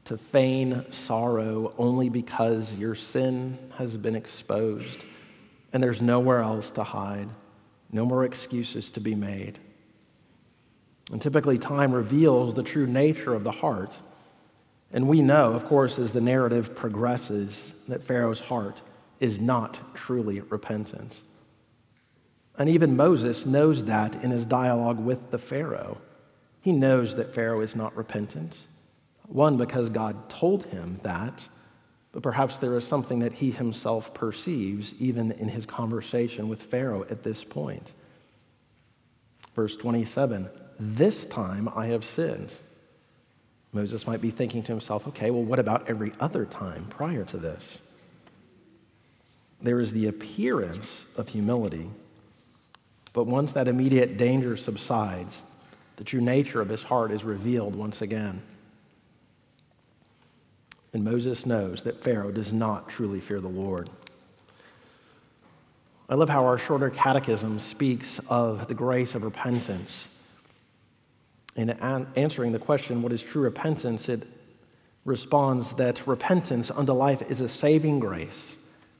to 0.04 0.18
feign 0.18 0.84
sorrow 0.90 1.74
only 1.78 2.08
because 2.08 2.74
your 2.76 2.94
sin 2.94 3.58
has 3.76 3.96
been 3.96 4.14
exposed 4.14 5.04
and 5.72 5.82
there's 5.82 6.02
nowhere 6.02 6.40
else 6.40 6.70
to 6.72 6.84
hide, 6.84 7.28
no 7.90 8.04
more 8.04 8.24
excuses 8.24 8.90
to 8.90 9.00
be 9.00 9.14
made. 9.14 9.58
And 11.10 11.20
typically, 11.20 11.58
time 11.58 11.92
reveals 11.92 12.54
the 12.54 12.62
true 12.62 12.86
nature 12.86 13.34
of 13.34 13.44
the 13.44 13.50
heart. 13.50 13.94
And 14.92 15.08
we 15.08 15.20
know, 15.20 15.52
of 15.52 15.66
course, 15.66 15.98
as 15.98 16.12
the 16.12 16.20
narrative 16.20 16.74
progresses, 16.74 17.74
that 17.88 18.02
Pharaoh's 18.02 18.40
heart 18.40 18.80
is 19.20 19.38
not 19.38 19.94
truly 19.94 20.40
repentant. 20.40 21.20
And 22.56 22.68
even 22.68 22.96
Moses 22.96 23.44
knows 23.44 23.84
that 23.84 24.22
in 24.22 24.30
his 24.30 24.44
dialogue 24.44 24.98
with 24.98 25.30
the 25.30 25.38
Pharaoh. 25.38 25.98
He 26.60 26.72
knows 26.72 27.16
that 27.16 27.34
Pharaoh 27.34 27.60
is 27.60 27.74
not 27.74 27.96
repentant. 27.96 28.56
One, 29.26 29.56
because 29.56 29.88
God 29.88 30.28
told 30.28 30.66
him 30.66 31.00
that, 31.02 31.48
but 32.12 32.22
perhaps 32.22 32.58
there 32.58 32.76
is 32.76 32.86
something 32.86 33.20
that 33.20 33.32
he 33.32 33.50
himself 33.50 34.14
perceives 34.14 34.94
even 35.00 35.32
in 35.32 35.48
his 35.48 35.66
conversation 35.66 36.48
with 36.48 36.62
Pharaoh 36.62 37.04
at 37.10 37.22
this 37.22 37.42
point. 37.42 37.92
Verse 39.54 39.76
27 39.76 40.48
This 40.78 41.24
time 41.24 41.68
I 41.74 41.86
have 41.86 42.04
sinned. 42.04 42.52
Moses 43.72 44.06
might 44.06 44.20
be 44.20 44.30
thinking 44.30 44.62
to 44.62 44.72
himself, 44.72 45.08
okay, 45.08 45.32
well, 45.32 45.42
what 45.42 45.58
about 45.58 45.88
every 45.88 46.12
other 46.20 46.44
time 46.44 46.86
prior 46.90 47.24
to 47.24 47.36
this? 47.36 47.80
There 49.60 49.80
is 49.80 49.92
the 49.92 50.06
appearance 50.06 51.04
of 51.16 51.28
humility, 51.28 51.90
but 53.12 53.26
once 53.26 53.52
that 53.52 53.66
immediate 53.66 54.16
danger 54.16 54.56
subsides, 54.56 55.42
the 55.96 56.04
true 56.04 56.20
nature 56.20 56.60
of 56.60 56.68
his 56.68 56.84
heart 56.84 57.10
is 57.10 57.24
revealed 57.24 57.74
once 57.74 58.00
again. 58.00 58.42
And 60.94 61.02
Moses 61.02 61.44
knows 61.44 61.82
that 61.82 62.02
Pharaoh 62.02 62.30
does 62.30 62.52
not 62.52 62.88
truly 62.88 63.18
fear 63.18 63.40
the 63.40 63.48
Lord. 63.48 63.90
I 66.08 66.14
love 66.14 66.28
how 66.28 66.46
our 66.46 66.56
shorter 66.56 66.88
catechism 66.88 67.58
speaks 67.58 68.20
of 68.28 68.68
the 68.68 68.74
grace 68.74 69.16
of 69.16 69.24
repentance. 69.24 70.08
In 71.56 71.70
answering 71.70 72.52
the 72.52 72.60
question, 72.60 73.02
what 73.02 73.12
is 73.12 73.22
true 73.22 73.42
repentance, 73.42 74.08
it 74.08 74.22
responds 75.04 75.74
that 75.74 76.06
repentance 76.06 76.70
unto 76.70 76.92
life 76.92 77.22
is 77.28 77.40
a 77.40 77.48
saving 77.48 77.98
grace, 77.98 78.56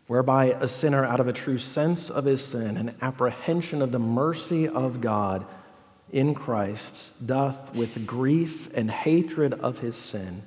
whereby 0.09 0.47
a 0.47 0.67
sinner, 0.67 1.05
out 1.05 1.21
of 1.21 1.29
a 1.29 1.33
true 1.33 1.59
sense 1.59 2.11
of 2.11 2.25
his 2.25 2.45
sin 2.45 2.77
and 2.77 2.93
apprehension 3.03 3.81
of 3.81 3.93
the 3.93 4.01
mercy 4.01 4.67
of 4.67 5.01
God 5.01 5.47
in 6.11 6.35
Christ, 6.35 7.11
doth 7.25 7.73
with 7.73 8.05
grief 8.05 8.69
and 8.75 8.91
hatred 8.91 9.53
of 9.55 9.79
his 9.79 9.95
sin 9.95 10.43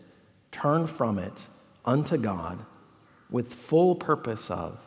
turn 0.62 0.88
from 0.88 1.20
it 1.20 1.34
unto 1.86 2.18
God 2.18 2.60
with 3.30 3.54
full 3.54 3.96
purpose 3.96 4.50
of 4.50 4.80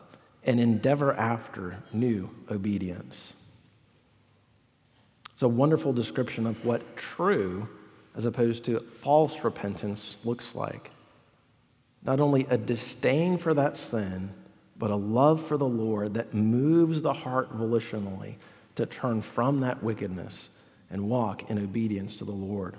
and 0.43 0.59
endeavor 0.59 1.13
after 1.13 1.77
new 1.93 2.29
obedience. 2.49 3.33
It's 5.33 5.43
a 5.43 5.47
wonderful 5.47 5.93
description 5.93 6.45
of 6.45 6.63
what 6.65 6.97
true, 6.97 7.67
as 8.15 8.25
opposed 8.25 8.63
to 8.65 8.79
false 8.79 9.43
repentance, 9.43 10.17
looks 10.23 10.53
like. 10.53 10.91
Not 12.03 12.19
only 12.19 12.45
a 12.49 12.57
disdain 12.57 13.37
for 13.37 13.53
that 13.53 13.77
sin, 13.77 14.31
but 14.77 14.91
a 14.91 14.95
love 14.95 15.45
for 15.45 15.57
the 15.57 15.67
Lord 15.67 16.15
that 16.15 16.33
moves 16.33 17.01
the 17.01 17.13
heart 17.13 17.55
volitionally 17.55 18.35
to 18.75 18.85
turn 18.87 19.21
from 19.21 19.59
that 19.59 19.83
wickedness 19.83 20.49
and 20.89 21.09
walk 21.09 21.49
in 21.49 21.59
obedience 21.59 22.15
to 22.17 22.25
the 22.25 22.31
Lord. 22.31 22.75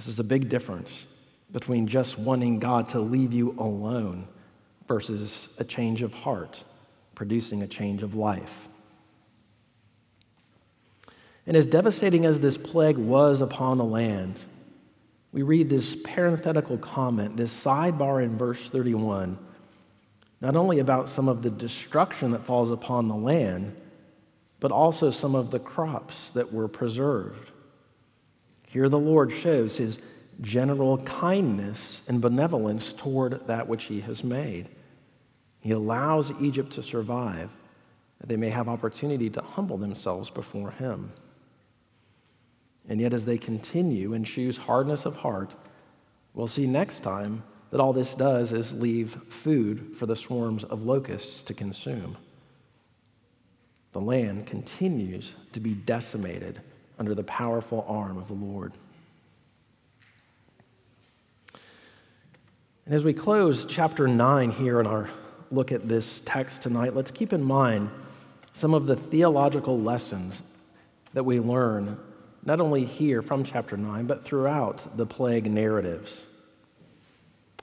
This 0.00 0.08
is 0.08 0.18
a 0.18 0.24
big 0.24 0.48
difference 0.48 1.06
between 1.52 1.86
just 1.86 2.18
wanting 2.18 2.58
God 2.58 2.88
to 2.88 3.00
leave 3.00 3.34
you 3.34 3.54
alone 3.58 4.26
versus 4.88 5.50
a 5.58 5.64
change 5.64 6.00
of 6.00 6.14
heart, 6.14 6.64
producing 7.14 7.62
a 7.62 7.66
change 7.66 8.02
of 8.02 8.14
life. 8.14 8.66
And 11.46 11.54
as 11.54 11.66
devastating 11.66 12.24
as 12.24 12.40
this 12.40 12.56
plague 12.56 12.96
was 12.96 13.42
upon 13.42 13.76
the 13.76 13.84
land, 13.84 14.40
we 15.32 15.42
read 15.42 15.68
this 15.68 15.94
parenthetical 16.02 16.78
comment, 16.78 17.36
this 17.36 17.52
sidebar 17.52 18.24
in 18.24 18.38
verse 18.38 18.70
31, 18.70 19.38
not 20.40 20.56
only 20.56 20.78
about 20.78 21.10
some 21.10 21.28
of 21.28 21.42
the 21.42 21.50
destruction 21.50 22.30
that 22.30 22.46
falls 22.46 22.70
upon 22.70 23.06
the 23.06 23.14
land, 23.14 23.76
but 24.60 24.72
also 24.72 25.10
some 25.10 25.34
of 25.34 25.50
the 25.50 25.60
crops 25.60 26.30
that 26.30 26.50
were 26.50 26.68
preserved. 26.68 27.49
Here 28.70 28.88
the 28.88 29.00
Lord 29.00 29.32
shows 29.32 29.76
his 29.76 29.98
general 30.42 30.98
kindness 30.98 32.02
and 32.06 32.20
benevolence 32.20 32.92
toward 32.92 33.44
that 33.48 33.66
which 33.66 33.84
he 33.84 34.00
has 34.02 34.22
made. 34.22 34.68
He 35.58 35.72
allows 35.72 36.30
Egypt 36.40 36.72
to 36.74 36.82
survive, 36.84 37.50
that 38.20 38.28
they 38.28 38.36
may 38.36 38.48
have 38.48 38.68
opportunity 38.68 39.28
to 39.30 39.42
humble 39.42 39.76
themselves 39.76 40.30
before 40.30 40.70
him. 40.70 41.12
And 42.88 43.00
yet, 43.00 43.12
as 43.12 43.24
they 43.24 43.38
continue 43.38 44.14
and 44.14 44.24
choose 44.24 44.56
hardness 44.56 45.04
of 45.04 45.16
heart, 45.16 45.52
we'll 46.34 46.46
see 46.46 46.68
next 46.68 47.00
time 47.00 47.42
that 47.72 47.80
all 47.80 47.92
this 47.92 48.14
does 48.14 48.52
is 48.52 48.72
leave 48.72 49.18
food 49.28 49.96
for 49.96 50.06
the 50.06 50.14
swarms 50.14 50.62
of 50.62 50.84
locusts 50.84 51.42
to 51.42 51.54
consume. 51.54 52.16
The 53.90 54.00
land 54.00 54.46
continues 54.46 55.32
to 55.54 55.58
be 55.58 55.74
decimated 55.74 56.62
under 57.00 57.14
the 57.14 57.24
powerful 57.24 57.84
arm 57.88 58.18
of 58.18 58.28
the 58.28 58.34
Lord. 58.34 58.74
And 62.84 62.94
as 62.94 63.02
we 63.02 63.14
close 63.14 63.64
chapter 63.64 64.06
9 64.06 64.50
here 64.50 64.80
in 64.80 64.86
our 64.86 65.08
look 65.50 65.72
at 65.72 65.88
this 65.88 66.20
text 66.26 66.62
tonight, 66.62 66.94
let's 66.94 67.10
keep 67.10 67.32
in 67.32 67.42
mind 67.42 67.90
some 68.52 68.74
of 68.74 68.84
the 68.84 68.96
theological 68.96 69.80
lessons 69.80 70.42
that 71.14 71.24
we 71.24 71.40
learn 71.40 71.98
not 72.44 72.60
only 72.60 72.84
here 72.84 73.22
from 73.22 73.44
chapter 73.44 73.76
9, 73.76 74.06
but 74.06 74.24
throughout 74.24 74.96
the 74.96 75.06
plague 75.06 75.50
narratives. 75.50 76.20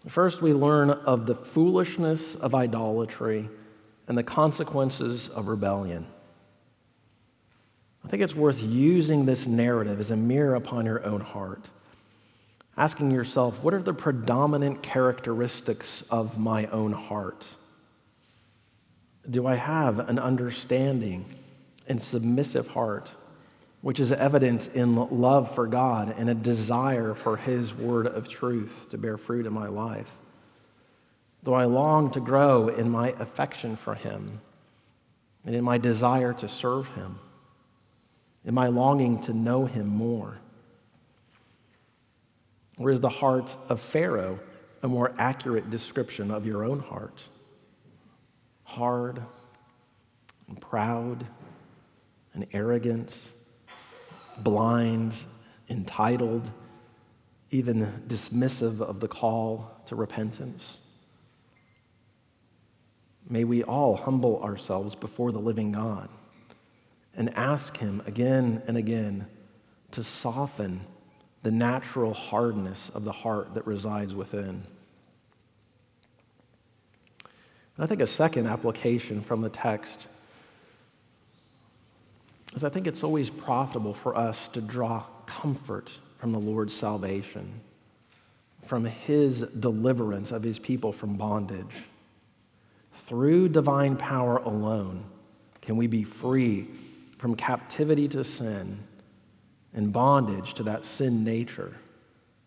First, 0.07 0.41
we 0.41 0.53
learn 0.53 0.89
of 0.89 1.25
the 1.25 1.35
foolishness 1.35 2.35
of 2.35 2.55
idolatry 2.55 3.49
and 4.07 4.17
the 4.17 4.23
consequences 4.23 5.29
of 5.29 5.47
rebellion. 5.47 6.07
I 8.07 8.09
think 8.09 8.23
it's 8.23 8.33
worth 8.33 8.63
using 8.63 9.25
this 9.25 9.47
narrative 9.47 9.99
as 9.99 10.11
a 10.11 10.15
mirror 10.15 10.55
upon 10.55 10.85
your 10.85 11.05
own 11.05 11.19
heart, 11.19 11.65
asking 12.77 13.11
yourself, 13.11 13.61
what 13.61 13.73
are 13.73 13.81
the 13.81 13.93
predominant 13.93 14.81
characteristics 14.81 16.05
of 16.09 16.39
my 16.39 16.67
own 16.67 16.93
heart? 16.93 17.45
Do 19.29 19.45
I 19.45 19.55
have 19.55 19.99
an 20.07 20.19
understanding 20.19 21.25
and 21.89 22.01
submissive 22.01 22.67
heart? 22.67 23.11
which 23.81 23.99
is 23.99 24.11
evident 24.11 24.69
in 24.73 24.95
love 24.95 25.53
for 25.53 25.67
God 25.67 26.13
and 26.17 26.29
a 26.29 26.33
desire 26.33 27.13
for 27.13 27.37
His 27.37 27.75
word 27.75 28.07
of 28.07 28.27
truth 28.27 28.87
to 28.89 28.97
bear 28.97 29.17
fruit 29.17 29.45
in 29.45 29.53
my 29.53 29.67
life? 29.67 30.09
Do 31.43 31.53
I 31.53 31.65
long 31.65 32.11
to 32.11 32.19
grow 32.19 32.69
in 32.69 32.89
my 32.89 33.09
affection 33.19 33.75
for 33.75 33.93
Him 33.95 34.41
and 35.45 35.55
in 35.55 35.63
my 35.63 35.77
desire 35.77 36.33
to 36.33 36.49
serve 36.49 36.87
Him? 36.95 37.19
In 38.47 38.53
my 38.53 38.67
longing 38.67 39.19
to 39.23 39.33
know 39.33 39.65
Him 39.65 39.87
more? 39.87 40.37
Or 42.79 42.89
is 42.89 43.01
the 43.01 43.09
heart 43.09 43.55
of 43.67 43.81
Pharaoh 43.81 44.39
a 44.81 44.87
more 44.87 45.13
accurate 45.17 45.69
description 45.69 46.31
of 46.31 46.45
your 46.45 46.63
own 46.63 46.79
heart? 46.79 47.21
Hard 48.63 49.21
and 50.47 50.61
proud 50.61 51.27
and 52.33 52.47
arrogant 52.53 53.31
blind, 54.37 55.25
entitled, 55.69 56.49
even 57.51 58.05
dismissive 58.07 58.79
of 58.79 59.01
the 59.01 59.07
call 59.09 59.81
to 59.87 59.95
repentance. 59.95 60.77
May 63.29 63.43
we 63.43 63.63
all 63.63 63.97
humble 63.97 64.41
ourselves 64.41 64.95
before 64.95 65.33
the 65.33 65.39
living 65.39 65.73
God 65.73 66.07
and 67.17 67.35
ask 67.35 67.75
Him 67.75 68.01
again 68.05 68.61
and 68.67 68.77
again 68.77 69.25
to 69.91 70.03
soften 70.03 70.81
the 71.43 71.51
natural 71.51 72.13
hardness 72.13 72.91
of 72.93 73.03
the 73.03 73.11
heart 73.11 73.55
that 73.55 73.65
resides 73.65 74.13
within. 74.13 74.63
And 77.75 77.83
I 77.83 77.87
think 77.87 78.01
a 78.01 78.07
second 78.07 78.47
application 78.47 79.21
from 79.21 79.41
the 79.41 79.49
text 79.49 80.07
is 82.55 82.63
I 82.63 82.69
think 82.69 82.87
it's 82.87 83.03
always 83.03 83.29
profitable 83.29 83.93
for 83.93 84.15
us 84.15 84.47
to 84.49 84.61
draw 84.61 85.03
comfort 85.25 85.91
from 86.19 86.31
the 86.31 86.39
Lord's 86.39 86.73
salvation, 86.73 87.61
from 88.65 88.85
his 88.85 89.41
deliverance 89.41 90.31
of 90.31 90.43
his 90.43 90.57
people 90.57 90.91
from 90.91 91.17
bondage. 91.17 91.83
Through 93.07 93.49
divine 93.49 93.95
power 93.95 94.37
alone 94.37 95.03
can 95.61 95.77
we 95.77 95.87
be 95.87 96.03
free 96.03 96.67
from 97.17 97.35
captivity 97.35 98.07
to 98.09 98.23
sin 98.23 98.79
and 99.73 99.91
bondage 99.91 100.53
to 100.55 100.63
that 100.63 100.85
sin 100.85 101.23
nature. 101.23 101.73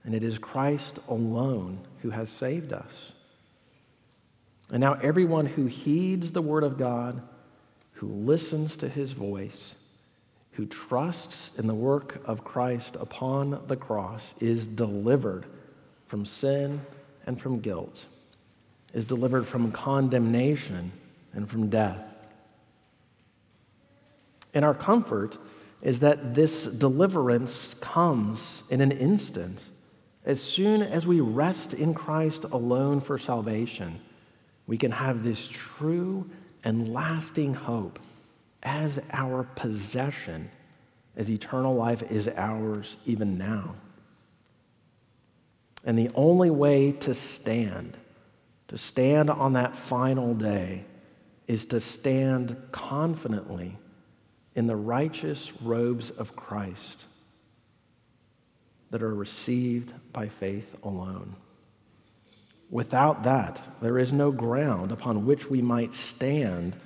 And 0.04 0.14
it 0.14 0.22
is 0.22 0.38
Christ 0.38 0.98
alone 1.08 1.78
who 2.00 2.10
has 2.10 2.30
saved 2.30 2.72
us. 2.72 3.12
And 4.70 4.80
now, 4.80 4.94
everyone 4.94 5.46
who 5.46 5.66
heeds 5.66 6.32
the 6.32 6.42
word 6.42 6.62
of 6.62 6.78
God, 6.78 7.20
who 7.92 8.06
listens 8.06 8.76
to 8.76 8.88
his 8.88 9.12
voice, 9.12 9.74
who 10.52 10.66
trusts 10.66 11.50
in 11.58 11.66
the 11.66 11.74
work 11.74 12.22
of 12.24 12.44
Christ 12.44 12.96
upon 12.96 13.62
the 13.66 13.76
cross 13.76 14.34
is 14.40 14.66
delivered 14.66 15.46
from 16.06 16.24
sin 16.24 16.80
and 17.26 17.40
from 17.40 17.60
guilt, 17.60 18.04
is 18.92 19.04
delivered 19.04 19.46
from 19.46 19.72
condemnation 19.72 20.92
and 21.32 21.48
from 21.48 21.68
death. 21.68 22.09
And 24.54 24.64
our 24.64 24.74
comfort 24.74 25.38
is 25.82 26.00
that 26.00 26.34
this 26.34 26.64
deliverance 26.64 27.74
comes 27.74 28.64
in 28.70 28.80
an 28.80 28.92
instant. 28.92 29.62
As 30.24 30.40
soon 30.42 30.82
as 30.82 31.06
we 31.06 31.20
rest 31.20 31.74
in 31.74 31.94
Christ 31.94 32.44
alone 32.44 33.00
for 33.00 33.18
salvation, 33.18 34.00
we 34.66 34.76
can 34.76 34.90
have 34.90 35.24
this 35.24 35.48
true 35.48 36.28
and 36.64 36.92
lasting 36.92 37.54
hope 37.54 37.98
as 38.62 39.00
our 39.12 39.44
possession, 39.54 40.50
as 41.16 41.30
eternal 41.30 41.74
life 41.74 42.02
is 42.10 42.28
ours 42.28 42.96
even 43.06 43.38
now. 43.38 43.74
And 45.84 45.98
the 45.98 46.10
only 46.14 46.50
way 46.50 46.92
to 46.92 47.14
stand, 47.14 47.96
to 48.68 48.76
stand 48.76 49.30
on 49.30 49.54
that 49.54 49.74
final 49.74 50.34
day, 50.34 50.84
is 51.48 51.64
to 51.66 51.80
stand 51.80 52.56
confidently 52.70 53.78
in 54.60 54.66
the 54.66 54.76
righteous 54.76 55.54
robes 55.62 56.10
of 56.10 56.36
Christ 56.36 57.06
that 58.90 59.02
are 59.02 59.14
received 59.14 59.94
by 60.12 60.28
faith 60.28 60.76
alone. 60.82 61.34
Without 62.68 63.22
that, 63.22 63.62
there 63.80 63.98
is 63.98 64.12
no 64.12 64.30
ground 64.30 64.92
upon 64.92 65.24
which 65.24 65.48
we 65.48 65.62
might 65.62 65.94
stand 65.94 66.76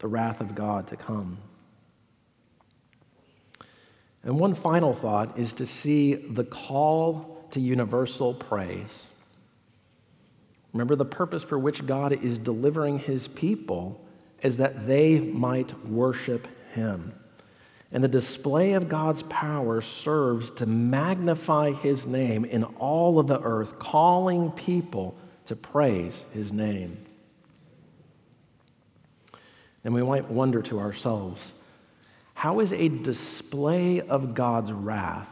the 0.00 0.06
wrath 0.06 0.42
of 0.42 0.54
God 0.54 0.86
to 0.88 0.96
come. 0.96 1.38
And 4.22 4.38
one 4.38 4.54
final 4.54 4.92
thought 4.92 5.38
is 5.38 5.54
to 5.54 5.64
see 5.64 6.12
the 6.12 6.44
call 6.44 7.48
to 7.52 7.58
universal 7.58 8.34
praise. 8.34 9.06
Remember, 10.74 10.94
the 10.94 11.06
purpose 11.06 11.42
for 11.42 11.58
which 11.58 11.86
God 11.86 12.12
is 12.12 12.36
delivering 12.36 12.98
his 12.98 13.28
people 13.28 13.98
is 14.42 14.58
that 14.58 14.86
they 14.86 15.20
might 15.20 15.88
worship 15.88 16.48
him. 16.72 17.12
And 17.92 18.02
the 18.02 18.08
display 18.08 18.72
of 18.72 18.88
God's 18.88 19.22
power 19.22 19.80
serves 19.80 20.50
to 20.52 20.66
magnify 20.66 21.72
his 21.72 22.06
name 22.06 22.44
in 22.44 22.64
all 22.64 23.18
of 23.18 23.26
the 23.26 23.40
earth, 23.40 23.78
calling 23.78 24.50
people 24.50 25.14
to 25.46 25.56
praise 25.56 26.24
his 26.32 26.52
name. 26.52 26.96
And 29.84 29.92
we 29.92 30.02
might 30.02 30.30
wonder 30.30 30.62
to 30.62 30.80
ourselves, 30.80 31.52
how 32.34 32.60
is 32.60 32.72
a 32.72 32.88
display 32.88 34.00
of 34.00 34.34
God's 34.34 34.72
wrath 34.72 35.28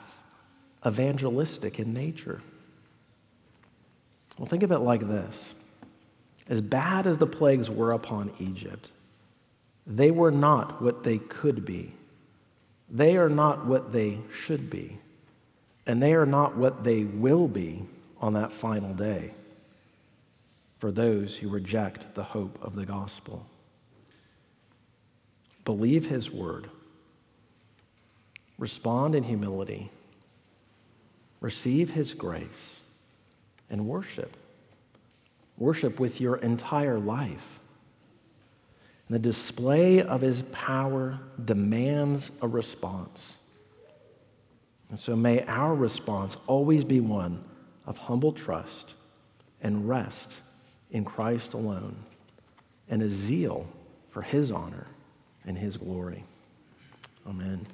evangelistic 0.86 1.78
in 1.78 1.94
nature? 1.94 2.42
Well, 4.38 4.46
think 4.46 4.62
of 4.62 4.72
it 4.72 4.78
like 4.78 5.06
this 5.06 5.54
as 6.48 6.60
bad 6.60 7.06
as 7.06 7.16
the 7.18 7.26
plagues 7.26 7.70
were 7.70 7.92
upon 7.92 8.32
Egypt, 8.40 8.90
they 9.90 10.12
were 10.12 10.30
not 10.30 10.80
what 10.80 11.02
they 11.02 11.18
could 11.18 11.66
be. 11.66 11.92
They 12.88 13.16
are 13.16 13.28
not 13.28 13.66
what 13.66 13.90
they 13.90 14.20
should 14.32 14.70
be. 14.70 14.98
And 15.84 16.00
they 16.00 16.14
are 16.14 16.26
not 16.26 16.56
what 16.56 16.84
they 16.84 17.02
will 17.02 17.48
be 17.48 17.84
on 18.20 18.34
that 18.34 18.52
final 18.52 18.94
day 18.94 19.32
for 20.78 20.92
those 20.92 21.36
who 21.36 21.48
reject 21.48 22.14
the 22.14 22.22
hope 22.22 22.58
of 22.62 22.76
the 22.76 22.86
gospel. 22.86 23.44
Believe 25.64 26.06
his 26.06 26.30
word. 26.30 26.70
Respond 28.58 29.16
in 29.16 29.24
humility. 29.24 29.90
Receive 31.40 31.90
his 31.90 32.14
grace 32.14 32.80
and 33.68 33.86
worship. 33.86 34.36
Worship 35.58 35.98
with 35.98 36.20
your 36.20 36.36
entire 36.36 36.98
life. 36.98 37.59
The 39.10 39.18
display 39.18 40.02
of 40.02 40.20
his 40.20 40.42
power 40.52 41.18
demands 41.44 42.30
a 42.40 42.48
response. 42.48 43.38
And 44.88 44.98
so 44.98 45.16
may 45.16 45.44
our 45.46 45.74
response 45.74 46.36
always 46.46 46.84
be 46.84 47.00
one 47.00 47.44
of 47.86 47.98
humble 47.98 48.32
trust 48.32 48.94
and 49.62 49.88
rest 49.88 50.42
in 50.92 51.04
Christ 51.04 51.54
alone 51.54 51.96
and 52.88 53.02
a 53.02 53.10
zeal 53.10 53.66
for 54.10 54.22
his 54.22 54.52
honor 54.52 54.86
and 55.44 55.58
his 55.58 55.76
glory. 55.76 56.24
Amen. 57.26 57.66